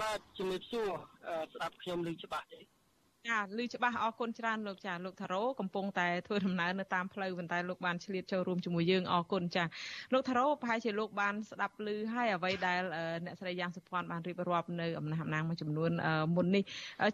[0.00, 0.88] បាទជំរាបសួរ
[1.52, 2.75] ស្ដាប់ខ្ញុំឮច្បាស់ទេ
[3.26, 9.64] ចាឮច្បាស់អរគុណច្រើនលោកចាលោកថារ៉ូកំពុងតែធ្វើដំណើរនៅតាមផ្លូវប៉ុន្តែលោកបានឆ្លៀតចូលរួមជាមួយយើងអរគុណចា
[10.12, 12.80] លោកថារ៉ូប្រហែលជាលោកបានស្ដាប់ឮហើយអ្វីដែល
[13.24, 15.90] អ្នកស្រីយ៉ាងសុភ័ណ្ឌបានរៀបរាប់នៅអំណះអំណាងមួយចំនួន
[16.36, 16.64] មុននេះ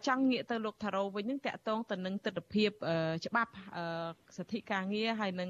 [0.07, 2.65] ចង់ងាកទៅលោកថារ៉ូវិញនឹងតកតងទៅនឹងទស្សនវិជ្ជា
[3.25, 3.51] ច្បាប់
[4.37, 5.49] សិទ្ធិការងារហើយនឹង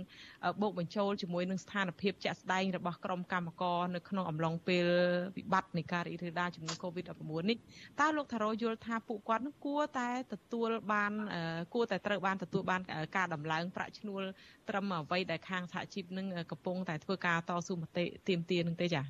[0.61, 4.85] បូកបញ្ចូលជាមួយនឹងស្ថានភាពជាក់ស្ដែងរបស់ក្រុមកម្មករនៅក្នុងអំឡុងពេល
[5.37, 7.57] វិបត្តិនៃការរីករាលដាលជំងឺ Covid-19 នេះ
[7.99, 11.11] តើលោកថារ៉ូយល់ថាពួកគាត់នឹងគួរតែទទួលបាន
[11.73, 12.81] គួរតែត្រូវបានទទួលបាន
[13.15, 14.21] ការដំឡើងប្រាក់ឈ្នួល
[14.69, 19.05] ត្រឹមអ្វីដែលខាងសហជីពនឹងកំពុងតែធ្វើការតស៊ូមតិទាមទារនឹងទេចា៎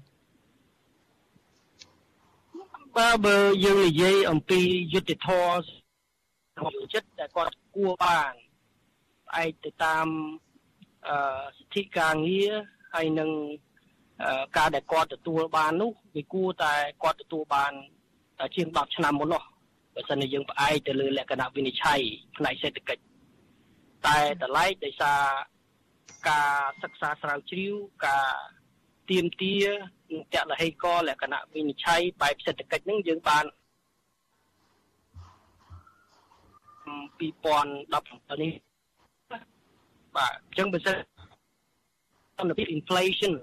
[2.98, 4.62] បាទបើយើងនិយាយអំពី
[4.94, 5.60] យុទ្ធធរ
[6.60, 8.34] ក្នុងចិត្តដែលគាត់គួរបាន
[9.28, 10.08] ផ្អែកទៅតាម
[11.08, 12.54] អឺសិទ្ធិការងារ
[12.94, 13.30] ហើយនឹង
[14.58, 16.74] ការដែលគាត់ទទួលបាននោះវាគួរតែ
[17.04, 17.72] គាត់ទទួលបាន
[18.56, 19.44] ជាង10ឆ្នាំមុននោះ
[19.96, 22.02] បើសិនជាយើងផ្អែកទៅលើលក្ខណៈវិនិច្ឆ័យ
[22.38, 23.04] ផ្នែកសេដ្ឋកិច្ច
[24.08, 25.20] តែតម្លៃដោយសារ
[26.30, 26.52] ការ
[26.84, 27.76] សិក្សាស្រាវជ្រាវ
[28.06, 28.28] ការ
[29.10, 29.56] ទៀមទា
[30.12, 33.46] និងតលហេកលក្ខណៈវិនិច្ឆ័យបែបសេដ្ឋកិច្ចហ្នឹងយើងបាន
[37.20, 38.52] 2017នេះ
[40.16, 40.96] បាទអញ្ចឹងបើសិន
[42.38, 43.34] តាមពី inflation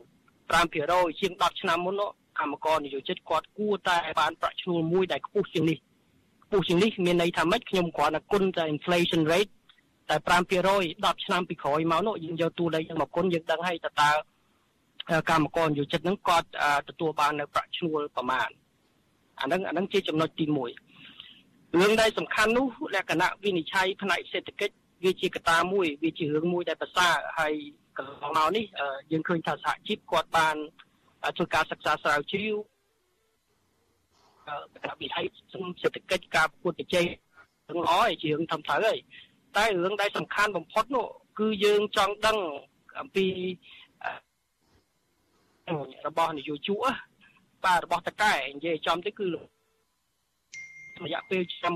[0.51, 2.03] 5%ជាង10ឆ្នាំមុន
[2.39, 9.53] កម្មករនិយោជិតគាត់គួរតែបានប្រាក់ឈ្នួលមួយដែលខ្ពស់ជាងនេះខ្ពស់ជាងនេះមានន័យថាម៉េចខ្ញុំគ្រាន់តែគុណតែ inflation rate
[10.11, 10.51] តែ5%
[11.15, 14.11] 10ឆ្នាំពីក្រោយមកនោះយើងយកតួលេខហ្នឹងមកគុណយើងដឹងហើយតើតើ
[15.31, 16.49] កម្មករនិយោជិតហ្នឹងគាត់
[16.89, 18.49] ទទួលបាននៅប្រាក់ឈ្នួលប្រមាណ
[19.41, 20.45] អាហ្នឹងអាហ្នឹងជាចំណុចទី
[21.13, 24.75] 1រឿងដែលសំខាន់នោះលក្ខណៈវិនិច្ឆ័យផ្នែកសេដ្ឋកិច្ច
[25.05, 27.55] វាជាកត្តាមួយវាជារឿងមួយដែលប្រសើរហើយ
[27.97, 28.65] កន្លងមកនេះ
[29.13, 30.57] យើងឃើញថាសហជីពគាត់បាន
[31.37, 32.57] ធ្វើការសិក្សាស្រាវជ្រាវ
[34.85, 35.25] ការវិហ័យ
[35.83, 37.07] សេដ្ឋកិច្ចការប្រកួតប្រជែង
[37.69, 38.99] ទាំងល្អឯជារឿងធំត្រូវហើយ
[39.57, 41.07] តែរឿងដែលសំខាន់បំផុតនោះ
[41.39, 42.39] គឺយើងចង់ដឹង
[43.01, 43.27] អំពី
[46.07, 46.79] របស់នយោជក
[47.65, 49.29] បាទរបស់តកែនិយាយចំទៅគឺ
[51.05, 51.73] រយៈពេលឆ្នាំ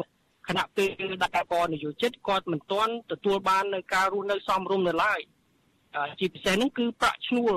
[0.48, 5.20] គណៈពេលដាក់កនយោជិតគាត់មិនទាន់ទទួលបាននៅការរស់នៅសមរម្យនៅឡើយ
[6.20, 7.54] ជាពិសេសហ្នឹងគឺប្រាក់ឈ្នួល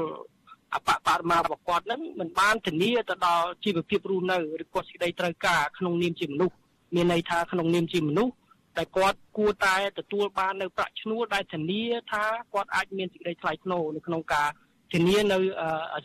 [0.74, 6.56] អបបរមារបស់គាត់ហ្នឹងមិនបានធានាទៅដល់ជីវភាពរស់នៅឬក៏សេចក្តីត្រូវការក្នុងនាមជាមនុស្ស
[6.96, 8.34] មានន័យថាក្នុងនាមជាមនុស្ស
[8.78, 14.50] តែគាត់គួរតែទទួលបាននៅប្រាក់ឈ្នួលដែលធានាថាគាត់អាចមានសេចក្តីថ្លៃថ្នូរនៅក្នុងការ
[14.94, 15.38] ធានានៅ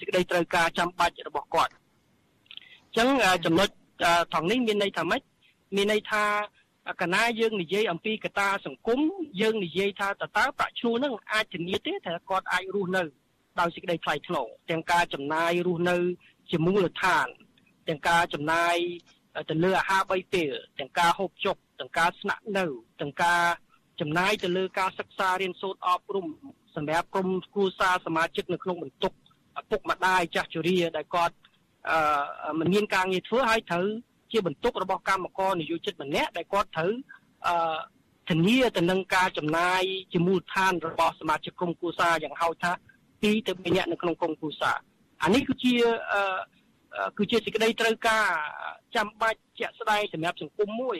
[0.01, 1.77] សេចក្តីត្រូវការចាំបាច់របស់គាត់អ
[2.93, 3.09] ញ្ចឹង
[3.45, 3.69] ចំណុច
[4.35, 5.21] ថងនេះមានន័យថាម៉េច
[5.77, 6.25] មានន័យថា
[7.03, 9.01] កណាយើងនិយាយអំពីកត្តាសង្គម
[9.41, 13.03] យើងនិយាយថាតើតើប្រាក់ឈ្នួលនឹងអាចធានាទេថាគាត់អាចរស់នៅ
[13.61, 15.97] ដោយសេចក្តីថ្លៃថ្នូរទាំងការចំណាយរស់នៅ
[16.51, 17.27] ជាមូលដ្ឋាន
[17.89, 18.77] ទាំងការចំណាយ
[19.51, 22.65] ទៅលើអាហារ3ពេលទាំងការហូបចុកទាំងការស្នាក់នៅ
[23.01, 23.43] ទាំងការ
[24.01, 26.27] ចំណាយទៅលើការសិក្សារៀនសូត្រអប់រំ
[26.77, 29.13] សម្រាប់ក្រុមគ្រួសារសមាជិកនៅក្នុងបន្ទុក
[29.61, 31.35] ឪពុកម្ដាយចាស់ជរាដែលគាត់
[31.91, 33.87] អឺមិនមានការងារធ្វើហើយត្រូវ
[34.33, 36.93] ជាបន្ទុករបស់កម្មករនយោជិតម្នាក់ដែលគាត់ត្រូវ
[37.47, 37.77] អឺ
[38.31, 39.83] ធានាទៅនឹងការចំណាយ
[40.13, 42.73] ជាមូលដ្ឋានរបស់សមាជិកក្រុមគ្រួសារយ៉ាងហោចថា
[43.23, 44.79] 2ទៅ3នាក់នៅក្នុងក្រុមគ្រួសារ
[45.23, 45.73] អានេះគឺជា
[46.13, 46.23] អឺ
[47.19, 48.27] គឺជាសេចក្តីត្រូវការ
[48.97, 50.99] ចាំបាច់ជាក់ស្ដែងសម្រាប់សង្គមមួយ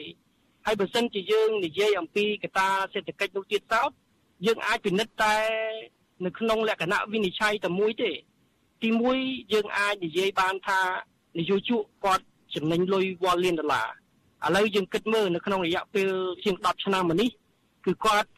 [0.65, 3.91] ហើយបើសិនជាយើងនិយាយអំពីកត្តាសេដ្ឋកិច្ចនោះទៀតសោត
[4.45, 5.35] យើងអាចពិនិត្យតែ
[6.25, 8.11] នៅក្នុងលក្ខណៈវិនិច្ឆ័យតែមួយទេ
[8.83, 8.89] ទី
[9.21, 10.81] 1យើងអាចនិយាយបានថា
[11.39, 13.87] នយោជកគាត់ចំណេញលុយវ៉ាល់លានដុល្លារ
[14.45, 16.09] ឥឡូវយើងគិតមើលនៅក្នុងរយៈពេល
[16.43, 17.29] ជាង10ឆ្នាំមកនេះ
[17.85, 18.29] គឺគាត់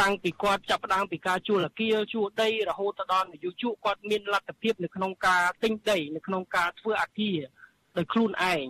[0.00, 7.38] តាំងពីគាត់ចាប់ផ្ដើមពីការជួលអគារជួលដីរហូតទៅដល់នយោជកគាត់មានលទ្ធភាពនៅក្នុងការទិញដីនៅក្នុងការធ្វើអគារ
[7.96, 8.66] ដោយខ្លួនឯង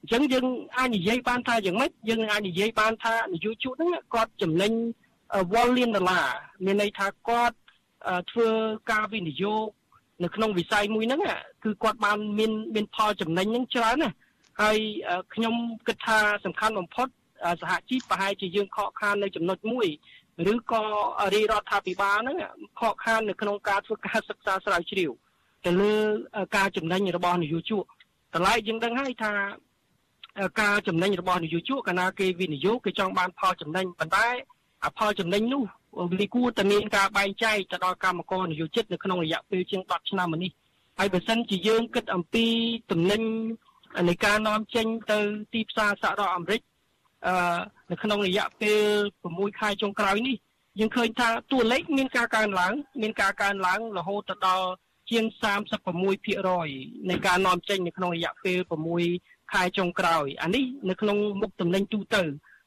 [0.00, 4.72] អញ្ចឹងយើងអាចនិយាយបានថាយ៉ាងម៉េចយើងអាចនិយាយបានថានយោជកហ្នឹងគាត់ចំណេញ
[5.52, 6.26] វ៉លលានដុល្លារ
[6.64, 7.56] មានន័យថាគាត់
[8.30, 8.48] ធ្វើ
[8.90, 9.66] ការវិនិយោគ
[10.24, 11.20] នៅក្នុងវិស័យមួយហ្នឹង
[11.64, 14.10] គឺគាត់បានមានមានផលចំណេញហ្នឹងច្រើនណា
[14.62, 14.78] ហើយ
[15.34, 15.54] ខ្ញុំ
[15.86, 17.08] គិតថាសំខាន់បំផុត
[17.60, 19.86] សហជីពប្រហែលជាយើងខកខាននៅចំណុចមួយ
[20.52, 20.82] ឬក៏
[21.34, 22.36] រាជរដ្ឋាភិបាលហ្នឹង
[22.80, 25.10] ខកខាននៅក្នុងការធ្វើការសិក្សាស្រាវជ្រាវ
[25.66, 25.94] ទៅលើ
[26.56, 27.84] ការចំណេញរបស់នយោជក
[28.34, 29.32] តម្លៃយើងដឹងហើយថា
[30.60, 34.26] ការចំណេញរបស់នយោជកកាលណាគេវិនិយោគគេចង់បានផលចំណេញប៉ុន្តែ
[34.98, 35.62] ផលចំណេញនោះ
[36.20, 40.50] វាគួរតែមានការបែងចែកទៅដល់កម្មករនយោជិតនៅក្នុងរយៈពេលជាង10ឆ្នាំមកនេះ
[40.98, 42.46] ហើយបើសិនជាយើងគិតអំពី
[42.92, 43.22] តំណែង
[44.08, 45.18] នៃការនាំចេញទៅ
[45.52, 46.73] ទីផ្សារសហរដ្ឋអាមេរិកអឺ
[47.90, 48.80] នៅក្នុងរយៈពេល
[49.22, 50.36] 6ខែចុងក្រោយនេះ
[50.78, 52.72] យើងឃើញថាតួលេខមានការកើនឡើង
[53.02, 54.68] មានការកើនឡើងរហូតទៅដល់
[55.10, 55.24] ជាង
[55.92, 58.58] 36%នៃការនាំចេញនៅក្នុងរយៈពេល
[59.04, 62.22] 6ខែចុងក្រោយអានេះនៅក្នុងមុខតំណែងទូទៅ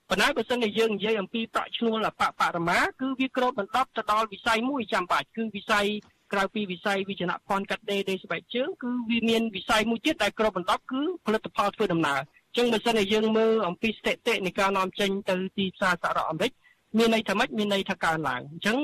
[0.10, 5.88] ប៉ុន្តែបើសិនជាយើងនិយាយអំពីប្រាក់ឈ្នួលអបបរមាគឺវាក្រូតបន្តទៅដល់វិស័យមួយចាំបាច់គឺវិស័យ
[6.34, 16.52] ក្រៅពីវិស័យវិជ្ជាភ័ណ្ឌកាត់ដេរដេរស្បែកជើងគឺវាមានវិស័យមួយទៀតដែលក្របបណ្ដប់គឺផលិតផលធ្វើដំណើរអញ្ចឹងបើសិនជាយើងមើលអំពីស្ថិតិនៃការនាំចេញទៅទីផ្សារសហរដ្ឋអាមេរិក
[16.98, 18.78] មានន័យថាម៉េចមានន័យថាកើនឡើងអញ្ចឹង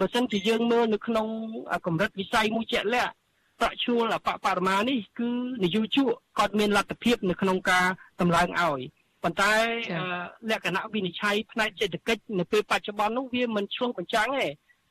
[0.00, 1.26] បើសិនជាយើងមើលនៅក្នុង
[1.86, 3.12] កម្រិតវិស័យមួយជាក់លាក់
[3.60, 5.30] ប្រាក់ឈ្នួលអបបរមានេះគឺ
[5.64, 7.86] នយោជកគាត់មានលទ្ធភាពនៅក្នុងការ
[8.20, 8.80] តម្លើងឲ្យ
[9.22, 9.54] ប៉ុន្តែ
[10.50, 14.46] លក្ខណៈវិនិច្ឆ័យផ្នែកសេដ្ឋកិច្ចនៅពេលបច្ចុប្បន្ននោះវាមិនឆ្លុះបញ្ចាំងទេ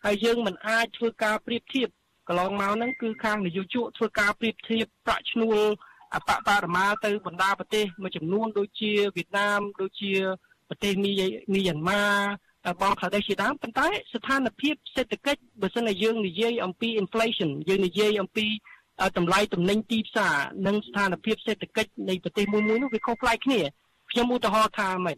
[0.06, 1.88] ហើយយើងមិនអាចធ្វើការប្រៀបធៀប
[2.28, 5.60] កន្លងមកហ្នឹងគឺខាងនយោជកធ្វើការប្រៀបធៀបប្រាក់ឈ្នួល
[6.16, 10.12] អបបរមាទៅបណ្ដាប្រទេសមួយចំនួនដូចជាវៀតណាមដូចជា
[10.70, 11.12] ប្រទេសមី
[11.54, 12.04] មីយ៉ាន់ម៉ា
[12.82, 18.46] បងខ្លះដែរជាដើមប៉ុន្តែស្ថានភាពសេដ្ឋកិច្ចបើសិនជាយើងនិយាយអំពី inflation យើងនិយាយអំពី
[19.18, 20.36] តម្លៃទំនិញទីផ្សារ
[20.68, 23.60] និងស្ថានភាពសេដ្ឋកិច្ចនៃប្រទេសមួយមួយនោះវាខុសប្លែកគ្នា
[24.12, 25.18] ខ្ញុំឧទាហរណ៍ថាម៉េច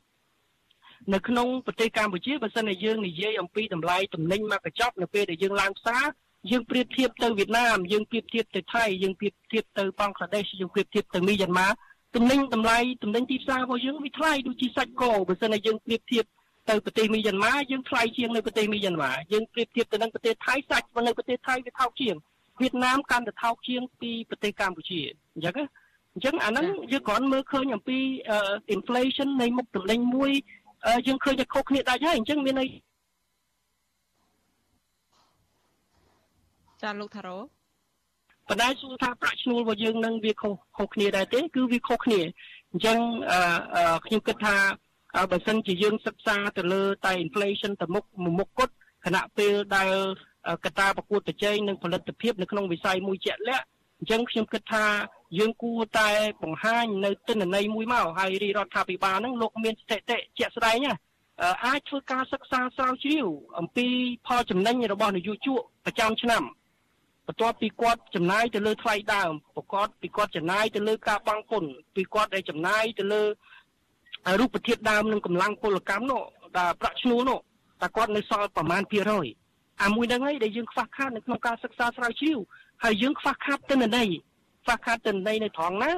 [1.13, 6.05] នៅក្នុងប្រទេសកម្ពុជាបើសិនជាយើងនិយាយអំពីតម្លៃទំនិញមកកញ្ចប់នៅពេលដែលយើងឡើងផ្សារ
[6.51, 11.67] យើងប្រៀបធៀបទៅវៀតណាមយើងប្រៀបធៀបទៅថៃយើងប្រៀបធៀបទៅបង់ក្លាដេសយើងប្រៀបធៀបទៅមីយ៉ាន់ម៉ា
[12.15, 16.25] ទំនិញតម្លៃទំនិញទីផ្សាររបស់យើងវាថ្លៃដូចជាសាច់គោបើសិនជាយើងប្រៀបធៀប
[16.69, 22.15] ទៅប្រទេសមីយ៉ាន់ម៉ាយើងថ្លៃជាងនៅប្រទេសមីយ៉ាន់ម៉ាយើងប្រៀបធៀបទៅនឹងប្រទេសថៃសាច់នៅប្រទេសថៃវាថោកជាង
[22.61, 24.99] វៀតណាមកាន់តែថោកជាងពីប្រទេសកម្ពុជា
[25.35, 25.65] អញ្ចឹងណា
[26.13, 27.97] អញ្ចឹងអាហ្នឹងយើងគ្រាន់មើលឃើញអំពី
[28.75, 30.31] inflation នៃមុខទំនិញមួយ
[31.07, 32.69] យើងឃើញតែខុសគ្នាដាច់ហើយអញ្ចឹងមានន័យ
[36.81, 37.37] ចាលោកថារ៉ូ
[38.47, 42.21] ប៉ុន្តែសួរថាប្រាក់ឈ្នួលរបស់យើងនឹងវាខុសខុសគ្នាដែរទេ គឺវាខុសគ្នា
[42.71, 42.97] អញ្ចឹង
[44.05, 44.55] ខ្ញុំគិតថា
[45.31, 48.05] បើសិនជាយើងសិក្សាទៅលើតែ inflation ទៅមុខ
[48.39, 48.73] មុខគត់
[49.05, 49.93] ខណៈពេលដែល
[50.65, 53.65] កត្តាប្រកួតប្រជែងនិងផលិតភាពនៅក្នុងវិស័យមួយជាក់លាក់
[53.99, 54.85] អញ្ចឹងខ្ញុំគិតថា
[55.37, 56.09] យើងគួរតែ
[56.43, 60.93] បង្ហាញនៅទិន្នន័យមួយមកហើយរាជរដ្ឋាភិបាលហ្នឹងលោកមានស្ថិតិជាក់ស្ដែងណា
[61.65, 63.27] អាចធ្វើការសិក្សាស្រាវជ្រាវ
[63.59, 63.87] អំពី
[64.27, 66.43] ផលចំណេញរបស់នយោជកប្រចាំឆ្នាំ
[67.27, 73.21] បន្ទាប់ពីគាត់ចំណាយទៅលើថ្លៃដើមប្រកបពីគាត់ចំណាយទៅលើការបង់ពន្ធពីគាត់ដែលចំណាយទៅលើ
[74.39, 76.21] រូបធាតុដើមនិងកម្លាំងពលកម្មនោះ
[76.57, 77.39] ដែលប្រាក់ឈ្នួលនោះ
[77.81, 79.27] តើគាត់នៅសល់ប្រមាណភាគរយ
[79.83, 82.37] អាមួយហ្នឹងឯងដែលយើងខ្វះខាតនៅក្នុងការសិក្សាស្រាវជ្រាវ
[82.83, 84.09] ហើយយើងខ្វះខាតទិន្នន័យ
[84.65, 85.91] ខ្វះខាតទិន្នន័យនៅត្រង់ណា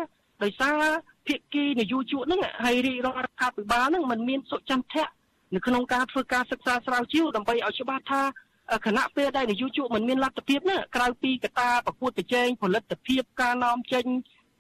[0.44, 0.82] ដោយសារ
[1.28, 5.06] ភាគីនយោជកហ្នឹងហើយរាជរដ្ឋាភិបាលហ្នឹងมันមានសុចន្ទៈ
[5.56, 8.22] នៅក្នុងការធ្វើការសិក្សាស្រាវជ្រាវដើម្បីឲ្យច្បាស់ថា
[8.86, 14.06] គណៈពេលដែលនយោជកមិនមានលទ្ធភាពណាក្រៅពីកត្តាប្រកួតប្រជែងផលិតភាពការនាំចេញ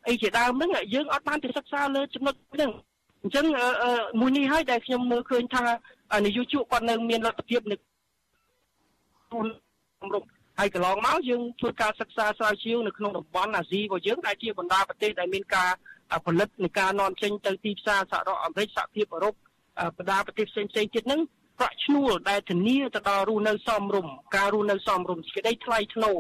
[0.07, 2.71] អីជាដើមហ្នឹងយើងអត់បានទៅសិក្សាលើចំណុចហ្នឹង
[3.23, 3.45] អញ្ចឹង
[4.19, 5.63] មួយនេះហើយដែលខ្ញុំមើលឃើញថា
[6.25, 7.75] នយោជកគាត់នៅមានលទ្ធភាពនៅ
[9.31, 9.45] ទូល
[10.01, 10.27] គម្រប់
[10.59, 15.71] ហើយកន្លងមកយើងធ្វើការសិក្សាស្រាវជ្រាវនៅក្នុងតំបន់អាស៊ីរបស់យើងដែលជាបណ្ដាប្រទេសដែលមានការ
[16.25, 19.33] ផលិតនៃការនាំចេញទៅទីផ្សារសហរដ្ឋអាមេរិកសហភាពអឺរ៉ុប
[19.97, 21.21] បណ្ដាប្រទេសផ្សេងៗទៀតហ្នឹង
[21.59, 26.19] ប្រាក់ឈ្នួលដែលធានាទៅដល់រស់នៅសមរម្យការរស់នៅសមរម្យសេចក្តីថ្លៃថ្នូរ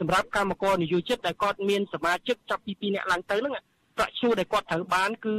[0.00, 3.54] សម្រាប់កម្មករនិយោជិតដែលគាត់មានសមាជិកចាប់ពី2នាក់ឡើងទៅហ្នឹង
[3.96, 5.36] ប្រាក់ឈ្នួលដែលគាត់ត្រូវបានគឺ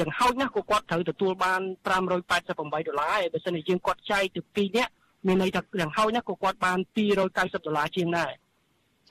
[0.00, 4.24] យ៉ាងហោចណាស់ក៏គាត់ត្រូវទទួលបាន588ដុល្លារហើយបើសិនជាយើងគាត់ចែក
[4.56, 4.92] ទៅ2នាក់
[5.26, 7.18] មានន័យថាយ៉ាងហោចណាស់ក៏គាត់បាន290
[7.66, 8.32] ដុល្លារជាងដែរ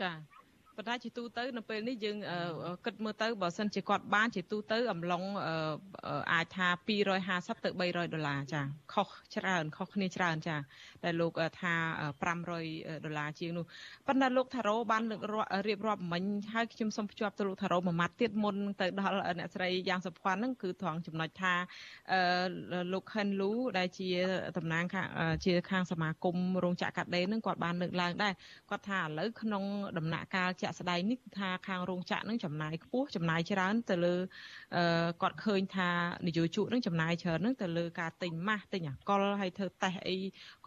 [0.01, 0.36] ចា៎
[0.77, 2.17] ប៉ុន្តែជាទូទៅនៅពេលនេះយើង
[2.85, 5.23] គិតមើលទៅបើសិនជាគាត់បានជាទូទៅអំឡុង
[6.33, 6.67] អាចថា
[7.17, 8.61] 250ទៅ300ដុល្លារចា
[8.93, 10.55] ខុសច្រើនខុសគ្នាច្រើនចា
[11.03, 11.73] តែលោកថា
[12.37, 13.65] 500ដុល្លារជាងនោះ
[14.07, 15.21] ប៉ុន្តែលោកថារ៉ូបានលើក
[15.67, 16.23] រៀបរាប់មិញ
[16.53, 21.53] ហើយខ្ញុំសូមភ្ជាប់ទៅលោកថារ៉ូមួយម៉ាត់ទៀតមុនទៅដល់អ្នកស្រីយ៉ាងសុភ័ណ្ឌហ្នឹងគឺត្រង់ចំណុចថា
[22.93, 24.09] លោកខិនលូដែលជា
[24.57, 24.85] តំណាង
[25.45, 28.33] ជាខាងសមាគមរោងចក្រកាត់ដេរហ្នឹងគាត់បានលើកឡើងដែរ
[28.69, 29.63] គាត់ថាឥឡូវក្នុង
[29.97, 34.15] ដំណាក់កាលជាក់ស្ដែងនេះគឺថាខាងរោងចក្រនឹងចំណាយខ្ពស់ចំណាយច្រើនទៅលើ
[35.21, 35.89] គាត់ឃើញថា
[36.27, 40.17] នយោជកនឹងចំណាយច្រើននឹងទៅលើការទិញម៉ាស់ទិញអាកុលហើយធ្វើតេស្តអី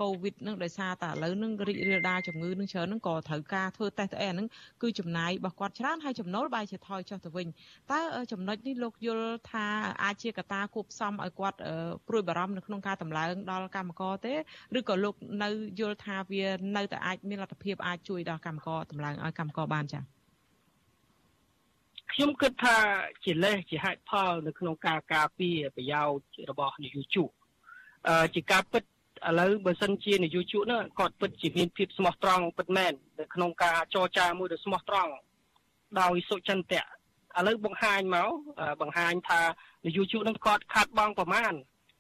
[0.01, 4.47] កូវីដនឹងដោយសារតែឥឡូវនឹងរីករាលដាលជំងឺនឹងច្រើននឹងក៏ត្រូវការធ្វើតេស្តអីអានឹង
[4.83, 7.47] គឺចំណាយរបស់គាត់ច្រើនហើយចំណូលបែរជាថយចុះទៅវិញ
[7.93, 8.01] តើ
[8.33, 9.67] ចំណុចនេះលោកយល់ថា
[10.05, 11.59] អាចជាកត្តាគួបផ្សំឲ្យគាត់
[12.09, 14.35] ព្រួយបារម្ភនៅក្នុងការតម្លើងដល់កម្មករទេ
[14.79, 15.49] ឬក៏លោកនៅ
[15.81, 16.45] យល់ថាវា
[16.77, 20.03] នៅតែអាចមានលទ្ធភាពអាចជួយដល់កម្មករតម្លើងឲ្យកម្មករបានចា៎
[22.13, 22.77] ខ្ញុំគិតថា
[23.25, 26.03] ជាលេសជាហេតុផលនៅក្នុងការការពារប្រយោ
[26.35, 27.31] ជន៍របស់នយោជក
[28.09, 35.13] អឺជាការពិតឥឡូវបើសិនជានយោជកនោះគាត់ពិតជាមានភាពស្មោះត្រង់ពិតមែននៅក្នុងការចរចាមួយដ៏ស្មោះត្រង់
[36.01, 38.31] ដោយសុចន្ទៈឥឡូវបង្ហាញមក
[38.81, 39.43] បង្ហាញថា
[39.87, 41.53] នយោជកនឹងគាត់ខាត់បងប្រមាណ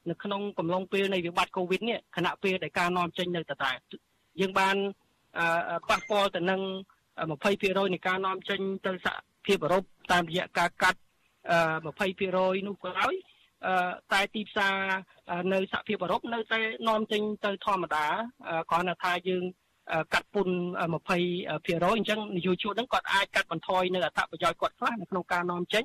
[0.09, 3.73] នៅក្នុងកំឡុងពេលនៃវិបត្តិកូវីដនេះខណៈពេលដែលការនាំចេញនៅតែតែ
[4.41, 4.77] យើងបាន
[5.89, 6.61] ប៉ះពាល់ទៅនឹង
[7.29, 9.17] 20%នៃការនាំចេញទៅសហ
[9.47, 11.01] ភាពអឺរ៉ុបតាមរយៈការកាត់
[12.01, 13.15] 20%នោះក៏ដោយ
[14.13, 14.77] តែទីផ្សារ
[15.53, 18.07] នៅសហភាពអឺរ៉ុបនៅតែនាំចេញទៅធម្មតា
[18.71, 19.45] គ្រាន់តែថាយើង
[20.15, 25.85] កាត់ពន្ធ20%អញ្ចឹងនយោជកហ្នឹងគាត់អាចកាត់បន្ថយនៅអត្ថប្រយោជន៍គាត់ខ្លះនៅក្នុងការនាំចេញ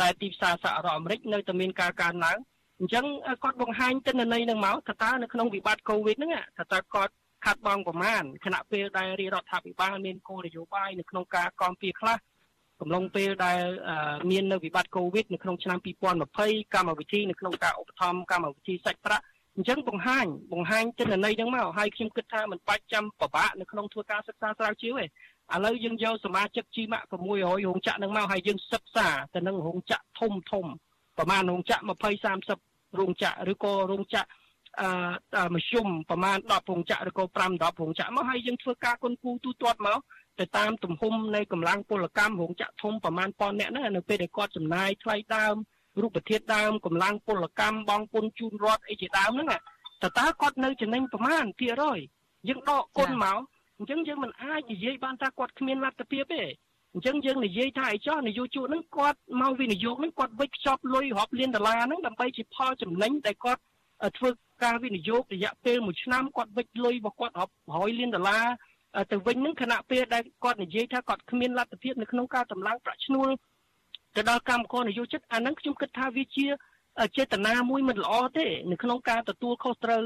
[0.00, 2.38] តែទីផ្សារសហរដ្ឋអាមេរិកនៅតែមានការកើនឡើង
[2.78, 3.04] អញ្ចឹង
[3.42, 7.12] គាត់បង្ហាញទិន្នន័យនឹងមកថាតើនៅក្នុងវិបត្តិកូវីដហ្នឹងថាតើគាត់
[7.46, 12.16] ខាត់បងប្រមាណខណៈពេលដែលរាជរដ្ឋាភិបាលមានគោលនយោបាយនៅក្នុងការគាំពៀខ្លះ
[12.80, 13.60] កំឡុងពេលដែល
[14.30, 15.78] មាននៅវិបត្តិកូវីដនៅក្នុងឆ្នាំ
[16.26, 19.24] 2020កម្មវិធីនៅក្នុងការឧបត្ថម្ភកម្មវិធីសាច់ប្រាក់
[19.56, 30.66] អញ្ចឹងបង្ហាញបង្ហាញទិន្នន័យហ្នឹងមកហើយខ្ញុំគិតថាមិនបាច់ចាំពិបាកនៅក្នុងធ្វើការសិក្សាស្រាវជ្រាវទេឥឡូវយើងយកសមាជិកជីម៉ាក់600រោងចក្រហ្នឹងមកហើយយើងសិក្សាទៅនឹងរោងចក្រធំធំ
[31.16, 31.90] ប្រហែលរោងចក្រ20
[32.56, 34.28] 30រោងចក្រឬក៏រោងចក្រ
[34.80, 39.98] អឺមធ្យមប្រហែល10រោងចក្រឬក៏5 10រោងចក្រមកហើយយើងធ្វើការគុនគូទូទាត់មក
[40.40, 45.54] ទៅតាមទំហំនៃកម្លាំងពលកម្មរោងចក្រធំប្រមាណប៉ុណ្ណអ្នកហ្នឹងនៅពេលដែលគាត់ចំណាយថ្លៃដើម
[46.02, 49.48] រូបធាតុដើមកម្លាំងពលកម្មបងពុនជូនរដ្ឋអីជាដើមហ្នឹង
[50.02, 51.98] តើតើគាត់នៅចំណេញប្រមាណភាគរយ
[52.48, 53.38] យើងដកគុណមក
[53.78, 56.42] អញ្ចឹងយើងមិនអាចនិយាយបានថាគាត់គ្មានលទ្ធភាពទេ
[56.94, 63.62] អញ្ចឹងយើងនិយាយថាអីចោះនយោជកហ្នឹងគាត់មកវិនិយោគហ្នឹងគាត់វិចខ្ចប់លុយរាប់លានដុល្លារហ្នឹងដើម្បីជាផលចំណេញដែលគាត់
[64.18, 64.28] ធ្វើ
[64.62, 68.46] ការវិនិយោគរយៈពេល1ឆ្នាំគាត់វិចលុយរបស់គាត់រាប់រយលានដុល្លារ
[69.12, 73.28] ទៅវិញនឹងខណៈពេលដែលគាត់និយាយថាគាត់គ្មានលទ្ធភាពនៅក្នុងការតម្លើងប្រាក់ឈ្នួល
[74.16, 76.46] ទៅដល់កម្មករនយោជិតអាហ្នឹងខ្ញុំគិតថាវាជា
[77.16, 80.02] ចេតនាមួយមិនល្អទេនៅក្នុងការទទួលខុសត្រូវ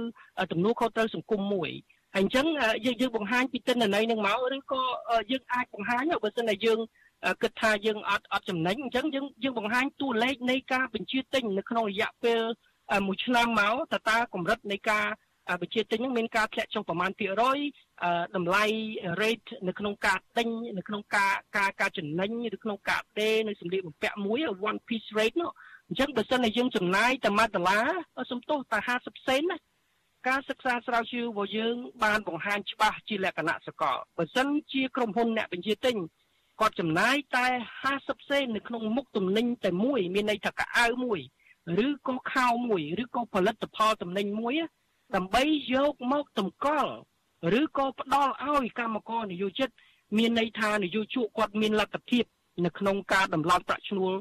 [0.52, 1.70] ទំនួលខុសត្រូវសង្គមមួយ
[2.14, 2.46] ហើយអញ្ចឹង
[2.84, 4.82] យើងយើងបង្ហាញពីទិន្នន័យនឹងមកឬក៏
[5.30, 6.78] យើងអាចបង្ហាញបើសិនតែយើង
[7.42, 12.40] គិតថាយើងអត់អត់ចំណេញអញ្ចឹងយើងយើងបង្ហាញតួលេខនៃការបញ្ជាទិញនៅក្នុងរយៈពេល
[13.06, 15.06] មួយឆ្នាំមកតើតើកម្រិតនៃការ
[15.62, 17.58] បញ្ជាទិញនឹងមានការធ្លាក់ចុះប្រមាណភាគរយ
[18.36, 18.64] តម្លៃ
[19.20, 24.38] rate នៅក្នុងការទិញនៅក្នុងការការការចំណេញឬក្នុងការដេនៅសម្លៀកបំពាក់មួយ
[24.68, 25.50] one piece rate នោះ
[25.88, 27.86] អញ្ចឹងបើសិនតែយើងចំណាយតែ1ដុល្លារ
[28.30, 29.58] សំទោសតែ50សេនណា
[30.28, 31.74] ការសិក្សាស្រាវជ្រាវរបស់យើង
[32.04, 35.96] បានបង្ហាញច្បាស់ជាលក្ខណៈសកលបើសិនជាក្រុមហ៊ុនអ្នកបញ្ជាទិញ
[36.60, 37.46] គាត់ចំណាយតែ
[37.88, 41.20] 50សេននៅក្នុងមុខទំនិញតែមួយមានន័យថាកៅអៅមួយ
[41.86, 44.54] ឬក៏ខោមួយឬក៏ផលិតផលទំនិញមួយ
[45.14, 45.42] ដើម្បី
[45.74, 46.92] យកមកតម្កល់
[47.60, 49.68] ឬក៏ផ្ដល់ឲ្យកម្មករនយោជិត
[50.18, 52.24] មានន័យថានយោជកគាត់មានលទ្ធភាព
[52.64, 54.12] នៅក្នុងការដំឡើងប្រាក់ឈ្នួល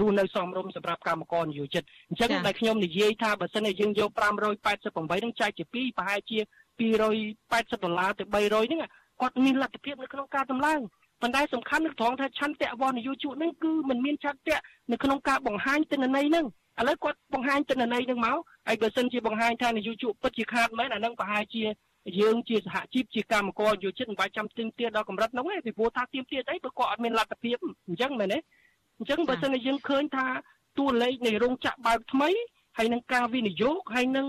[0.00, 4.10] រស់នៅសមរម្យសម្រាប់កម្មករនិយោជិតអញ្ចឹងដែលខ្ញុំនិយាយថាបើសិនជាយើងយក
[4.66, 6.38] 588នឹងចែកជា2ប្រហែលជា
[6.78, 8.80] 280ដុល្លារទៅ300ហ្នឹង
[9.20, 10.80] គាត់មានលទ្ធភាពនៅក្នុងការតម្លើង
[11.20, 14.58] ប៉ុន្តែសំខាន់គឺត្រង់ថាឆន្ទៈរបស់នយោជកហ្នឹងគឺมันមានឆន្ទៈ
[14.90, 16.46] នៅក្នុងការបង្ហាញទិន្នន័យហ្នឹង
[16.80, 21.62] ឥឡូវគាត់បង្ហាញទិន្នន័យហ្នឹងមកហើយបើសិនជាបង្ហាញថានយោជកពិតជាខាតមែនអាហ្នឹងប្រហែលជា
[22.20, 27.56] យើងជាសហជីពជាកម្មករយោជិតមិនបាច់ចាំទៀមទាដល់កម្រិតហ្នឹងទេពីព្រោះថាទៀមទាអីព្រោះគាត់អត់មានលទ្ធភាព
[27.88, 28.38] អញ្ចឹងមែនទេ
[28.98, 30.26] អញ្ចឹងបើសិនជាយើងឃើញថា
[30.78, 32.30] តួលេខនៃរោងចក្របើកថ្មី
[32.78, 34.26] ហើយនឹងការវិនិយោគហើយនឹង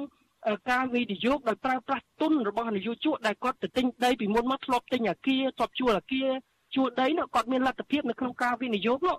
[0.72, 6.30] ការវិនិយោគដោយប្រើប្រាស់ទុនរបស់នយោជកដែលគាត់ទៅទិញដីពីមុនមកធ្លាប់ទិញអាគារធ្លាប់ជួលអាគារ
[6.76, 9.18] ជួលដីនោះគាត់មានលទ្ធភាពនៅក្នុងការវិនិយោគនោះ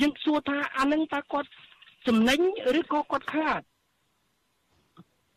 [0.00, 1.48] យើងសួរថាអានឹងតើគាត់
[2.06, 2.40] ចំណេញ
[2.78, 3.60] ឬក៏គាត់ខាត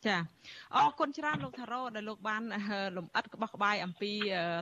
[0.05, 0.17] ចា
[0.75, 2.41] អរគុណច្រើនលោកថារ៉ូដែលលោកបាន
[2.97, 4.11] លំអិតក្បោះក្បាយអំពី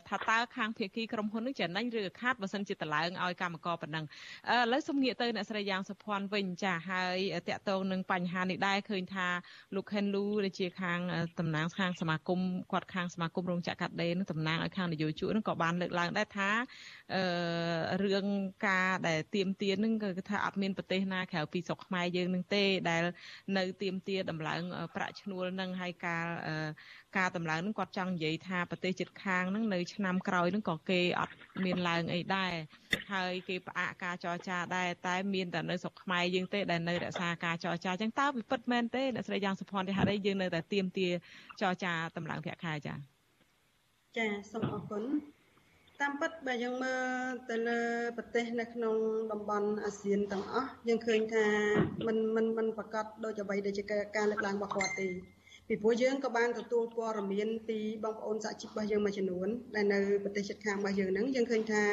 [0.09, 4.05] ថាតើខាងភៀកគីក្រុមហ៊ុននឹងចំណេញឬខាតបើសិនជាតឡើងឲ្យកម្មករប៉ុណ្ណឹង
[4.53, 7.17] ឥឡូវសូមងាកទៅអ្នកស្រីយ៉ាងសុភ័ណ្ឌវិញចាហើយ
[7.47, 9.27] តកតងនឹងបញ្ហានេះដែរឃើញថា
[9.75, 10.99] លោកខេនលូដែលជាខាង
[11.39, 12.39] តំណាងខាងសមាគម
[12.71, 16.49] គាត់ខាងសមាគមរោងចក្រកាត់ដេរនឹងតំណាងឲ្យខាងនយោជកនឹងក៏បានលើកឡើងដែរថា
[17.15, 18.25] អឺរឿង
[18.67, 23.03] ការដែលទៀមទានឹងគឺថាអត់មានប្រទេសណាក្រៅពីស្រុកខ្មែរយើងនឹងទេដែល
[23.57, 24.61] នៅទៀមទាដំឡើង
[24.95, 26.26] ប្រាក់ឈ្នួលនឹងហើយការ
[27.18, 31.34] ការតម្លើងនឹងគាត់ចង់និយាយថាប្រទេសជិតខាងនឹងនៅឆ្នាំក្រោយនឹងក៏គេអត់
[31.64, 32.52] មានឡើងអីដែរ
[33.12, 41.08] ហើយគេផ្អាកការចរចាដែរតែមានតែនៅស្រុកខ្មែរយើងទេដែលនៅរក្សាការចរចាអញ្ចឹងតើវាពិតមែនទេអ្នកស្រីយ៉ាងសុភ័ណ្ឌទេហេតុអីយើងនៅតែទៀមទា
[41.60, 42.94] ចរចាតម្លើងប្រាក់ខែចា
[44.16, 45.02] ចាសូមអរគុណ
[46.02, 47.80] តាមពិតបើយើងមើលទៅលើ
[48.16, 48.94] ប្រទេសនៅក្នុង
[49.32, 51.46] តំបន់អាស៊ានទាំងអស់យើងឃើញថា
[52.06, 53.84] มันมันมันប្រកាសដូចអ្វីដែលជា
[54.16, 55.08] ការលើកឡើងរបស់គាត់ទេ
[55.69, 61.83] ពីព្រោះយើងក៏បានទទួលព័ត៌មានពីបងប្អូនសហជីពរបស់យើងមួយចំនួនដែលនៅប្រទេសជិតខាងរបស់យើងហ្នឹងយើងឃើញថា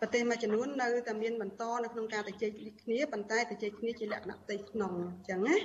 [0.00, 2.50] ប្រទេសមួយចំនួននៅតែមានបន្តនៅក្នុងការទៅជែក
[2.82, 5.56] គ្នាប៉ុន្តែទៅជែកគ្នាជាលក្ខណៈផ្ទៃក្នុងអញ្ចឹងណា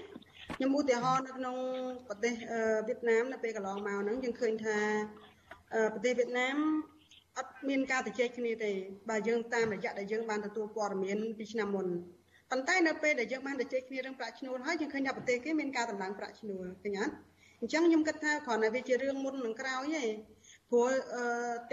[0.56, 1.56] ខ្ញុំឧទាហរណ៍នៅក្នុង
[2.08, 2.34] ប្រទេស
[2.88, 4.78] វៀតណាមនៅពេលកន្លងមកហ្នឹងយើងឃើញថា
[5.94, 6.58] ប្រទេសវៀតណាម
[7.38, 8.72] អត់មានការទៅជែកគ្នាទេ
[9.10, 11.88] បើយើងតាមរយៈដែលយើងបានទទួលព័ត៌មានពីឆ្នាំមុន
[12.52, 17.14] ប៉ុន្តែនៅពេលដែលយើងបានទៅជែកគ្នារឿងប្រាក់ឈ្នួលហើយយើងឃើញថាប្រទេសគេមានការតម្លើងប្រាក់ឈ្នួលឃើញអត់
[17.62, 20.06] អញ្ចឹងខ្ញុំគិតថាគ្រាន់តែវាជារឿងមុននឹងក្រោយទេ
[20.72, 20.90] ព្រោះ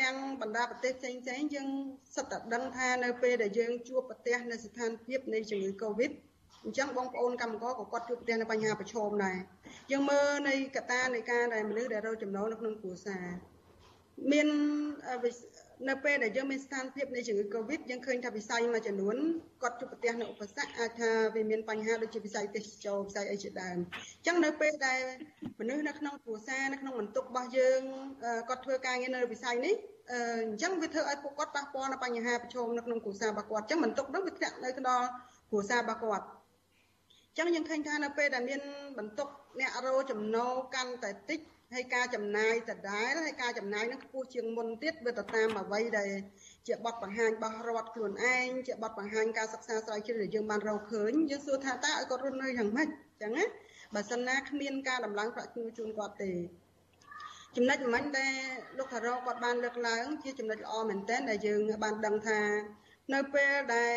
[0.00, 1.68] ទាំងបណ្ដាប្រទេសផ្សេងផ្សេងយើង
[2.16, 6.10] សិតតែដឹងថានៅពេលដែលយើងជួបប្រទះនៅស្ថានភាពនៃជំងឺ Covid
[6.64, 9.38] អញ្ចឹងបងប្អូនកម្មករក៏គាត់ជួបប្រទះនៅបញ្ហាប្រឈមដែរ
[9.90, 13.26] យើងមើលនៃកត្តានៃការដែលមនុស្សដែលរកចំណូលនៅក្នុងគ្រួសារ
[14.32, 14.48] មាន
[15.88, 19.16] នៅពេលដែលយើងមានស្ថានភាពនៃជំងឺ Covid យើងឃើញថាវិស័យមួយចំនួន
[19.62, 25.00] គាត់ជួបប្រទះនៅឧបសគ្គអាចថាវាមានបញ្ហាដូចជាវិស័យទេសចរវិស័យអីជាដើមអញ្ចឹងនៅពេលដែល
[25.60, 27.80] មនុស្សនៅក្នុងគ្រួសារនៅក្នុងបន្ទុករបស់យើង
[28.48, 29.74] គាត់ធ្វើការងារនៅវិស័យនេះ
[30.12, 30.14] អ
[30.54, 35.06] ញ្ចឹងវាធ្វើឲ្យពួកគាត់ប៉ះពាល់នៅបញ្ហាប្រឈមនៅក្នុងគ្រួសាររបស់គាត់អញ្ចឹងបន្ទុកនោះវាធ្លាក់នៅដល់
[35.50, 36.26] គ្រួសាររបស់គាត់
[37.30, 38.60] អញ្ចឹងយើងឃើញថានៅពេលដែលមាន
[38.98, 39.28] បន្ទុក
[39.60, 41.40] អ្នករោចំណូលកាន់តែតិច
[41.74, 46.12] ហើយការចំណាយដដែលហើយការចំណាយនឹងខ្ពស់ជាងមុនទៀតវាទៅតាមអ្វីដែល
[46.66, 53.44] ជាបទបង្ហាញរបស់រដ្ឋខ្លួនឯងជាបទបង្ហាញការសិក្សាស្រាវជ្រាវដែលយើងបានរកឃើញយើងសួរថាតើឲ្យគាត់រស់នៅយ៉ាងម៉េចអញ្ចឹងណា
[53.94, 56.32] បើសិនណាគ្មានការដំឡើងប្រាក់ឈ្នួលជូនគាត់ទេ
[57.56, 58.34] ចំណុចមិញដែល
[58.78, 62.40] លោកថារកគាត់បានលើកឡើង ជាចំណុចល្អមែនទែនដែលយើងបានដឹងថា
[63.14, 63.94] នៅពេលដែល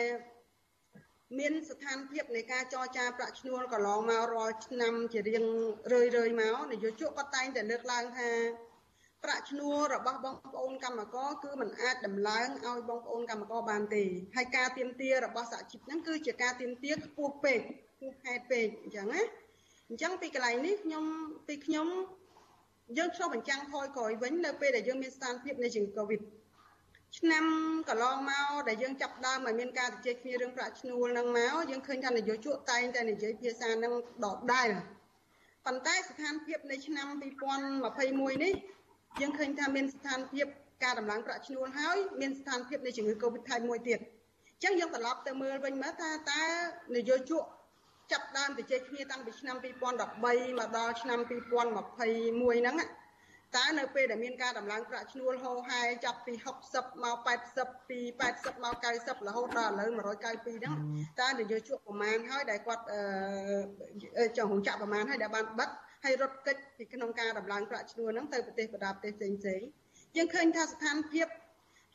[1.36, 5.44] មានស្ថានភាពនៃការចរចាប្រាក់ឈ្នួលកន្លងមករាល់ឆ្នាំជារៀង
[5.92, 8.30] រឿយរឿយមកនយោជកគាត់តែងតែលើកឡើងថា
[9.24, 14.04] ប្រាក់ឈ្នួលរបស់បងប្អូនកម្មករគឺมันអាចដំឡើងឲ្យបងប្អូនកម្មករបានទេ
[14.36, 17.60] ហើយការទៀមទារបស់សហជីពហ្នឹងគឺជាការទៀមទាខ្ពស់ពេក
[17.96, 19.22] ខ្ពស់ហេតុពេកអញ្ចឹងណា
[19.90, 21.04] អញ្ចឹងពីកន្លែងនេះខ្ញុំ
[21.48, 21.88] ពីខ្ញុំ
[22.98, 26.22] យើងឆ្លុះបញ្ចាំងថយក្រោយវិញនៅពេលដែលយើងមានស្ថានភាពនៃជំងឺ Covid
[27.16, 27.46] ឆ្នាំ
[27.90, 33.94] កន្លងមកដែលយើងចាប់ដើមឲ្យមានការជជែកគ្នារឿងប្រាក់ឈ្នួលនឹងមកយើងឃើញថានយោជកតែងតែនិយាយភាសានឹង
[34.26, 34.70] ដដែល
[35.66, 38.54] ប៉ុន្តែស្ថានភាពនៃឆ្នាំ2021នេះ
[39.22, 40.48] យើងឃើញថាមានស្ថានភាព
[40.84, 46.44] ការដំឡើងប្រាក់ឈ្នួលហើយមានស្ថានភាពនៃជំងឺ Covid ថែមមួយទៀតអញ្ចឹងយើងត្រឡប់ទៅមើលវិញមើលថាតើ
[46.96, 47.44] នយោជក
[48.12, 52.76] ចាប់ដើមជជែកគ្នាតាំងពីឆ្នាំ2013មកដល់ឆ្នាំ2021ហ្នឹង
[53.56, 56.34] តើនៅពេលដែលមានការដំឡើងប្រាក់ឈ្នួលហូរហែចាប់ពី
[56.74, 57.18] 60មក
[57.54, 58.00] 80ពី
[58.32, 60.76] 80មក90រហូតដល់ឥឡូវ192ហ្នឹង
[61.22, 62.84] តើនយោជកប្រមាណហើយដែលគាត់
[64.18, 65.70] អឺចង់រងចាក់ប្រមាណហើយដែលបានបិទ
[66.04, 69.62] ហើយរត់កិច្ចពីក្នុងការដំឡើងប្រាក់ឈ្នួលហ្នឹងទៅប្រទេសបណ្ដាប្រទេសផ្សេងផ្សេង
[70.16, 71.28] យើងឃើញថាស្ថានភាព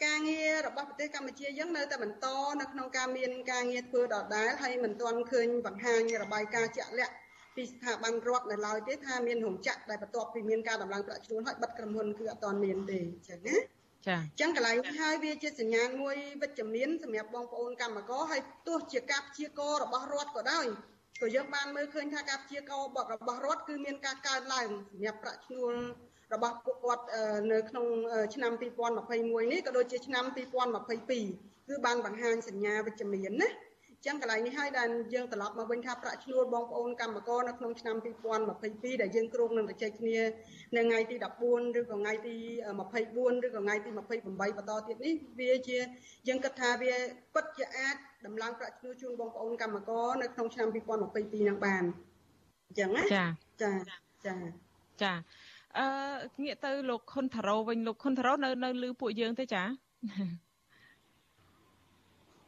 [0.05, 2.27] ការងាររបស់ប្រទេសកម្ពុជាយើងនៅតែបន្ត
[2.61, 7.15] នៅក្នុងការមានការងារធ្វើដដែលហើយមិនទាន់ឃើញបង្ហាញរបាយការណ៍ជាក់លាក់
[7.57, 13.57] ពីស្ថាប័នរដ្ឋនៅឡើយទេថាមានរោងចក្រដែលបន្ទាប់ពីមានការដំឡើងប្រាក់ឈ្នួលហើយបិទក្រុមហ៊ុនគឺអត់ទាន់មានទេអញ្ចឹងណា
[14.07, 20.67] ចាអញ្ចឹងកន្លែងនេះហើយវាជាសញ្ញាណមួយវិជ្ជមានសម្រាប់បងប្អូនកម្មករហើយទោះជាការព្យាកររបស់រដ្ឋក៏ដោយ
[21.21, 25.75] ក៏យើងបានមើលឃើញថាការព្យាកររបស់រដ្ឋគឺមានការកើនឡើងសម្រាប់ប្រាក់ឈ្នួល
[26.35, 27.05] របស់ពួកគាត់
[27.53, 27.87] នៅក្នុង
[28.35, 28.53] ឆ្នាំ
[29.03, 30.25] 2021នេះក៏ដូចជាឆ្នាំ
[30.93, 33.49] 2022គឺបានបង្ហាញសញ្ញាវិជ្ជមានណា
[34.07, 37.97] ចឹងកន្លែងនេះហើយដែលយើងត្រឡប់មកវិញថាប្រាក់ឈ្នួលបងប្អូនកម្មករនៅក្នុងឆ្នាំ
[38.49, 40.17] 2022ដែលយើងគ្រោងនឹងទៅជែកគ្នា
[40.77, 42.37] នៅថ្ងៃទី14ឬក៏ថ្ងៃទី
[42.81, 44.29] 24ឬក៏ថ្ងៃទី28ប
[44.63, 45.79] ន្តទៀតនេះវាជា
[46.29, 46.93] យើងគិតថាវា
[47.35, 47.97] ពិតជាអាច
[48.27, 51.85] ដំឡើងប្រាក់ឈ្នួលជូនបងប្អូនកម្មករនៅក្នុងឆ្នាំ2022នឹងបាន
[52.69, 53.25] អញ្ចឹងណាចា
[53.63, 53.73] ចា
[54.27, 54.37] ចា
[55.03, 55.13] ចា
[55.79, 55.87] អឺ
[56.45, 59.63] ងាកទៅលោកខុនថារ៉ូវិញលោកខុនថារ៉ូនៅនៅលឺពួកយើងទេចា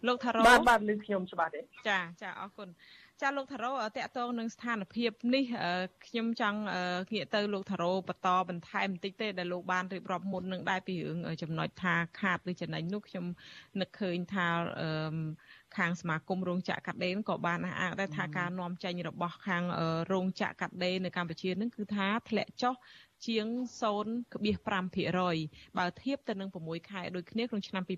[0.06, 2.68] លោកថារ៉ូបាទបាទឮខ្ញុំច្បាស់ទេចាចាអរគុណ
[3.22, 5.44] ចាលោកថារ៉ូតកតងនឹងស្ថានភាពនេះ
[6.06, 6.60] ខ្ញុំចង់
[7.12, 13.24] ងាកទៅលោកថារ៉ូបន្តបន្ថែមបន្តិចទេដែលលោកបានរៀបរាប់មុននឹងដែរពីរឿងចំណុចថាខាតឬចំណេញនោះខ្ញុំ
[13.80, 14.46] នឹកឃើញថា
[15.76, 19.62] ខាងសមាគមរោងចក្រកាត់ដេរក៏បានអះអាងដែរថាការនាំចេញរបស់ខាង
[20.12, 22.74] រោងចក្រកាត់ដេរនៅកម្ពុជានឹងគឺថាធ្លាក់ចុះ
[23.26, 23.46] ជាង
[23.80, 27.96] 0.5%បើធៀបទៅនឹង6ខែដូចគ្នាក្នុងឆ្នាំ2022ឥ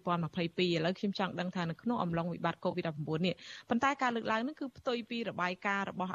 [0.85, 3.35] ឡូវខ្ញុំចង់ដឹងថានៅក្នុងអំឡុងវិបត្តិ COVID-19 នេះ
[3.69, 6.15] ប៉ុន្តែការលើកឡើងនេះគឺផ្ទុយពីរបាយការណ៍របស់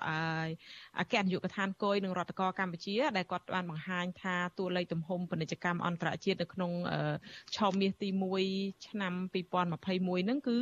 [0.99, 6.71] អគ្គនាយកដ្ឋានគយនិងរដ្ឋកោកម្ពុជា ដែលគាត់បានបង្ហាញថាតួលេខទំហំពាណិជ្ជកម្មអន្តរជាតិនៅក្នុង
[7.55, 8.09] ឆមាសទី
[8.47, 10.57] 1ឆ្នាំ2021ហ្នឹងគឺ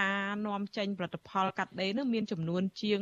[0.00, 3.00] ការនាំចេញផលិតផលកាត់ដេរនឹងមានចំនួនជាង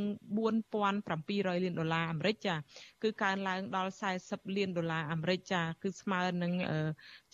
[0.79, 2.55] 4700លានដុល្លារអាមេរិកចា
[3.03, 3.93] គឺកើនឡើងដល់
[4.25, 6.53] 40លានដុល្លារអាមេរិកចាគឺស្មើនឹង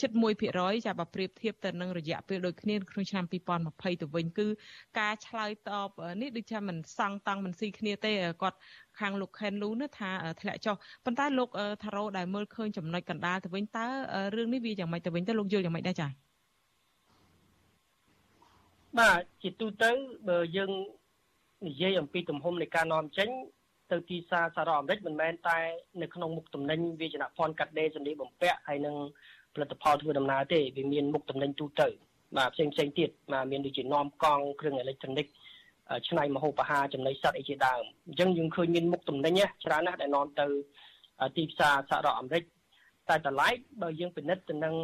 [0.00, 0.10] ជិត
[0.48, 3.24] 1%ចាបើប្រៀបធៀបទៅនឹងរយៈពេលដូចគ្នាក្នុងឆ្នាំ
[3.62, 4.46] 2020ទៅវិញគឺ
[4.98, 5.90] ការឆ្លើយតប
[6.20, 8.58] នេះដូចថាមិនសង់តាំងមិនស៊ីគ្នាទេគាត់
[9.00, 11.48] ខាងលោកខេនលូណាថាធ្លាក់ចុះប៉ុន្តែលោក
[11.82, 13.86] ថារ៉ូដែលមើលឃើញចំណុចកណ្ដាលទៅវិញតើ
[14.36, 16.10] រឿងនេះវាយ៉ាងម៉េចទៅវិញទៅលោកយល់យ៉ាងម៉េចដែរចា៎
[18.98, 19.90] បាទជាទូទៅ
[20.28, 20.70] បើយើង
[21.66, 23.28] និយាយអំពីទំហំនៃការនាំចេញ
[23.92, 25.58] ទៅទីផ្សារសហរដ្ឋអាមេរិកមិនមែនតែ
[26.02, 28.96] នៅក្នុងមុខទំនិញវាចនភ័ណ្ឌកាត់ដេរសម្លៀកបំពាក់ហើយនឹង
[29.54, 31.88] ផលិតផលធ្វើដំណើរទេវាមានមុខទំនិញទូទៅ
[32.36, 35.26] បាទផ្សេងផ្សេងទៀតបាទមានដូចជានាំកង់គ្រឿងអេឡិចត្រូនិក
[36.08, 39.32] ឆ្នៃម្ហូបអាហារចំណីសត្វអីជាដើមអញ្ចឹងយើងឃើញមានមុខទំនិញ
[39.64, 40.46] ច្រើនណាស់ដែលនាំទៅ
[41.36, 42.44] ទីផ្សារសហរដ្ឋអាមេរិក
[43.08, 43.48] តែតម្លៃ
[43.82, 44.74] បើយើងពិនិត្យទៅនឹង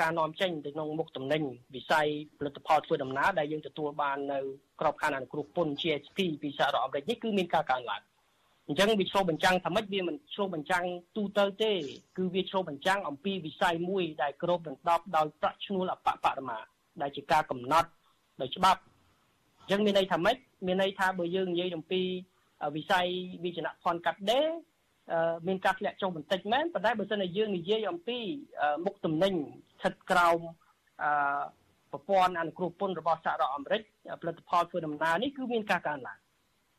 [0.00, 1.42] ការនាំចេញទៅក្នុងមុខទំនិញ
[1.74, 2.06] វិស័យ
[2.38, 4.38] ផលិតផលធ្វើដំណើរដែលយើងទទួលបាននៅ
[4.80, 8.02] ក្របខ័ណ្ឌអនុគ្រោះពន្ធ GSP ពីសហរដ្ឋអាមេរិកនេះគឺមានការកើនឡើង
[8.70, 10.84] អញ្ចឹងវាឆ្លុះបញ្ចាំងថាម៉េចវាមិនឆ្លុះបញ្ចាំង
[11.16, 11.72] ទូទៅទេ
[12.16, 16.58] គឺវាឆ្លុះបញ្ចាំងអំពីវិស័យមួយដែលគ្របដណ្ដប់ដោយប្រាក់ឈ្នួលអបបរមា
[17.02, 17.88] ដែលជាការកំណត់
[18.40, 18.80] ដោយច្បាប់
[19.60, 22.02] អញ្ចឹងមានន័យថាម៉េចមានន័យថាបើយើងនិយាយអំពី
[22.76, 23.06] វិស័យ
[23.44, 24.46] វិជ្ជាភ័ណ្ឌកាត់ដេរ
[25.46, 28.18] មានការធ្លាក់ចុះបន្តិចមែនប៉ុន្តែបើសិនជាយើងនិយាយអំពី
[28.84, 30.40] មុខទំនិញស្ថិតក្រោម
[31.02, 31.10] អឺ
[31.92, 33.82] ប្រព័ន្ធអនុគ្រោះពន្ធរបស់សហរដ្ឋអាមេរិក
[34.22, 36.18] ផលិតផលធ្វើដំណើរនេះគឺមានការកើនឡើង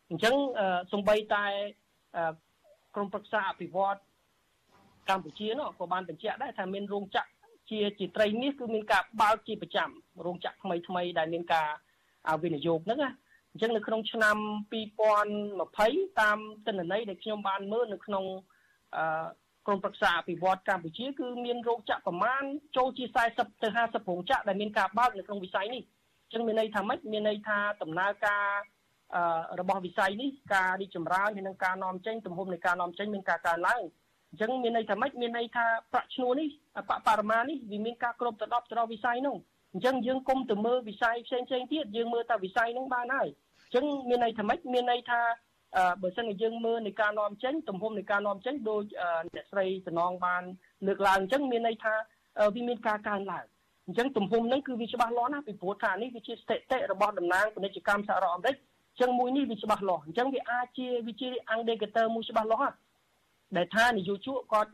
[0.09, 0.35] អញ្ចឹង
[0.91, 1.45] សំបីតែ
[2.95, 3.97] ក្រមប្រឹក្សាអភិវឌ្ឍ
[5.09, 7.29] កម្ពុជានោះក៏បានបញ្ជាក់ដែរថាមានរោងចក្រ
[7.69, 9.89] ជាជាត្រីមាសគឺមានការបើកជាប្រចាំ
[10.25, 11.67] រោងចក្រថ្មីថ្មីដែលមានការ
[12.43, 13.11] វិនិយោគហ្នឹងណា
[13.51, 14.37] អញ្ចឹងនៅក្នុងឆ្នាំ
[15.27, 18.23] 2020តាមទិន្នន័យដែលខ្ញុំបានមើលនៅក្នុង
[18.95, 19.25] អឺ
[19.67, 22.43] ក្រមប្រឹក្សាអភិវឌ្ឍកម្ពុជាគឺមានរោងចក្រប្រមាណ
[22.77, 25.83] ចូលជា40ទៅ50រោងចក្រដែលមានការបើកនៅក្នុងវិស័យនេះ
[26.23, 28.45] អញ្ចឹងមានន័យថាម៉េចមានន័យថាដំណើរការ
[29.59, 33.81] របស់វិស័យនេះការរីកចម្រើនហើយនឹងការនាំចេញទំហំនៃការនាំចេញមានការកើនឡើង
[34.31, 36.49] អញ្ចឹងមានន័យថាម៉េចមានន័យថាប្រាក់ឈ្នួលនេះ
[36.89, 39.35] បបរមានេះវាមានការគ្រប់ទៅដល់ទៅដល់វិស័យនោះ
[39.73, 43.27] អញ្ចឹងយើងគុំទៅមើលវិស័យផ្សេងផ្សេងទៀតយើងមើលតែវិស័យហ្នឹងបានហើយ
[43.63, 45.19] អញ្ចឹងមានន័យថាម៉េចមានន័យថា
[46.01, 48.83] បើសិនជាយើងមើលនៃការនាំចេញទំហំនៃការនាំចេញដោយ
[49.35, 50.43] អ្នកស្រីសំណងបាន
[50.87, 51.93] លើកឡើងអញ្ចឹងមានន័យថា
[52.55, 53.45] វាមានការកើនឡើង
[53.87, 58.55] អញ្ចឹងទំហំហ្នឹងគឺវាច្បាស់លាស់ណាស់ពីព្រោះថានេះវាជាស្ថិតិរបស់តំណាងពាណិជ្ជកម្មសហរដ្ឋអាមេរិក
[59.01, 62.75] ចឹងមួយនេះវាច្បាស់លាស់អញ្ចឹងវាអាចជាវាជា indicator មួយច្បាស់លាស់
[63.57, 64.71] ដែលថានយោជកគាត់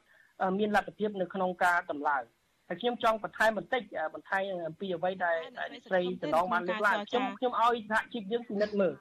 [0.60, 2.24] មានលទ្ធភាពនៅក្នុងការតម្លើង
[2.68, 3.82] ហើយខ្ញុំចង់បន្ថែមបន្តិច
[4.14, 5.38] បន្ថែមអំពីអ្វីដែល
[5.86, 8.94] ស្រីតំណងបានលើកឡើងខ្ញុំខ្ញុំឲ្យសហជីពយើងពិនិត្យមើល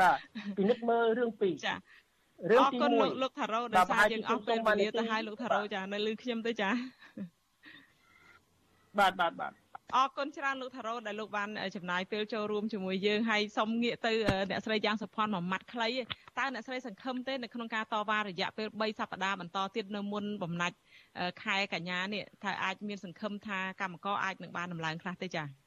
[0.00, 0.18] បាទ
[0.58, 1.74] ពិនិត្យមើលរឿងពីរចា
[2.50, 6.70] រឿងទី1លោកលោកថារ៉ូដោយសារយើងអស់ពេលវេលាទៅឲ្យលោកថារ៉ូចានៅលឺខ្ញុំទៅចា
[8.98, 9.52] បាទបាទបាទ
[9.96, 14.12] អរគុណច្រើនលោកថារ៉ូដែលលោកបានចំណាយពេលចូលរួមជាមួយយើងហើយសូមងាកទៅ
[14.50, 15.88] អ្នកស្រីយ៉ាងសុផាន់មួយម៉ាត់ខ្លី
[16.38, 20.76] តើអ្នកស្រីសង្ឃឹមទេនៅក្នុងការតវ៉ារយៈពេល3សប្តាហ៍បន្តទៀតនៅមុនបំណាច់
[21.42, 25.63] ខែកញ្ញានេះថាអាចមានសង្ឃឹមថាកម្មករអាចនឹងបានដំឡើងខ្លះទេចា៎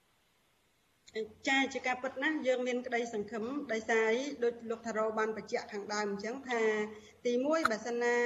[1.48, 3.44] ចាជាការពិតណាស់យើងមានក្តីសង្ឃឹម
[3.74, 6.62] ដោយសារអីដូចលោកថារោបានបញ្ជាក់ខាងដើមអញ្ចឹងថា
[7.26, 8.18] ទី1បើសិនណា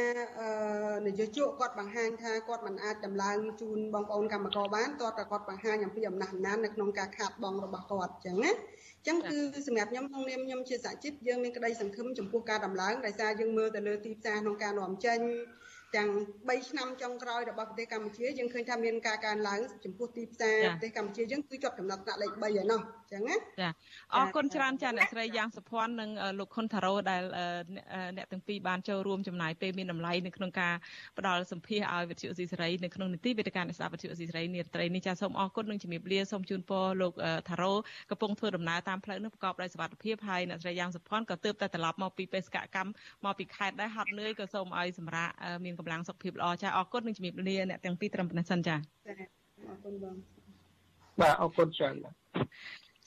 [1.08, 15.20] នយោជកគាត់បង្ហាញថាគាត់មិនអាចដំឡើងជូនបងប្អូនកម្មករបានតើតើគាត់បង្ហាញអំពីអំណះអំណាននៅក្នុងការខាតបង់របស់គាត់អញ្ចឹងណាអញ្ចឹងគឺសម្រាប់ខ្ញុំក្នុងនាមខ្ញុំជាសហជីពយើងមានក្តីសង្ឃឹមចំពោះការដំឡើងដោយសារយើងមើលទៅលើទីផ្សារក្នុងការនាំចេញ
[15.96, 16.10] ទាំង
[16.48, 23.70] 3ឆ្នាំចុងក្រោយរបស់ប្រទេសកម្ពុជាយើងឃើញថាមានការកើនឡើងចំពោះទីផ្សារប្រទេសកម្ពុជាយើងគឺជាប់ចំណាត់ថ្នាក់លេខ3ហើយណោះអញ្ចឹងណាចា
[24.16, 26.10] អរគុណច្រើនចាអ្នកស្រីយ៉ាងសុភ័ណ្ឌនិង
[26.40, 27.22] លោកខុនថារ៉ូដែល
[28.18, 30.74] អ្នកទាំងពីរបានចូលរួមចំណាយពេលមានតម្លៃនៅក្នុងការ
[31.18, 37.14] ផ្ដល់សម្ភារឲ្យវិទ្យុអស៊ីសេរីនៅក្នុងនីតិវេទិកាអ្នកស្ដាប់វិទ្យុអស៊ីសេរីនាត្រីនេះចាសូមអរគុណនិងជំរាបលាសូមជូនពរលោក
[37.50, 37.74] ថារ៉ូ
[38.12, 42.90] កំពុងធ្វើដំណើរតាមផ្លូវនោះប្រកបដោយសុវត្ថិភាពហើយអ្នកស្រីយ៉ាងសុភ័ណ្ឌក៏ទើបតែត្រឡប់មកពីបេសកកម្ម
[43.26, 45.34] មកពីខេត្តដែរហត់នឿយក៏សូមឲ្យសម្រាប់
[45.66, 48.76] មានកម្លាំងសុខភាពល្អចាអរគុណនិងជំរាបលាអ្នកទាំងពីរត្រឹមប៉ុណ្ណេះសិនចា
[49.70, 50.16] អរគុណបង
[51.20, 51.96] បាទអរគុណច្រើន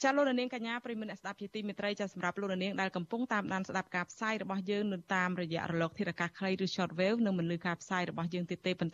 [0.05, 8.93] ចាលោកនាងកញ្ញាប្រិមមអ្នកស្ដាប់ជាទីមេត្រីចាសម្រាប់លោកនាងដែលកំពុងតាមដានស្ដាប់ការផ្សាយរបស់យើងនៅតាមរយៈរលកធារកាសខ្លីឬ shortwave និងមិនលឺការផ្សាយរបស់យើងទៀតទេប៉ុន្តែ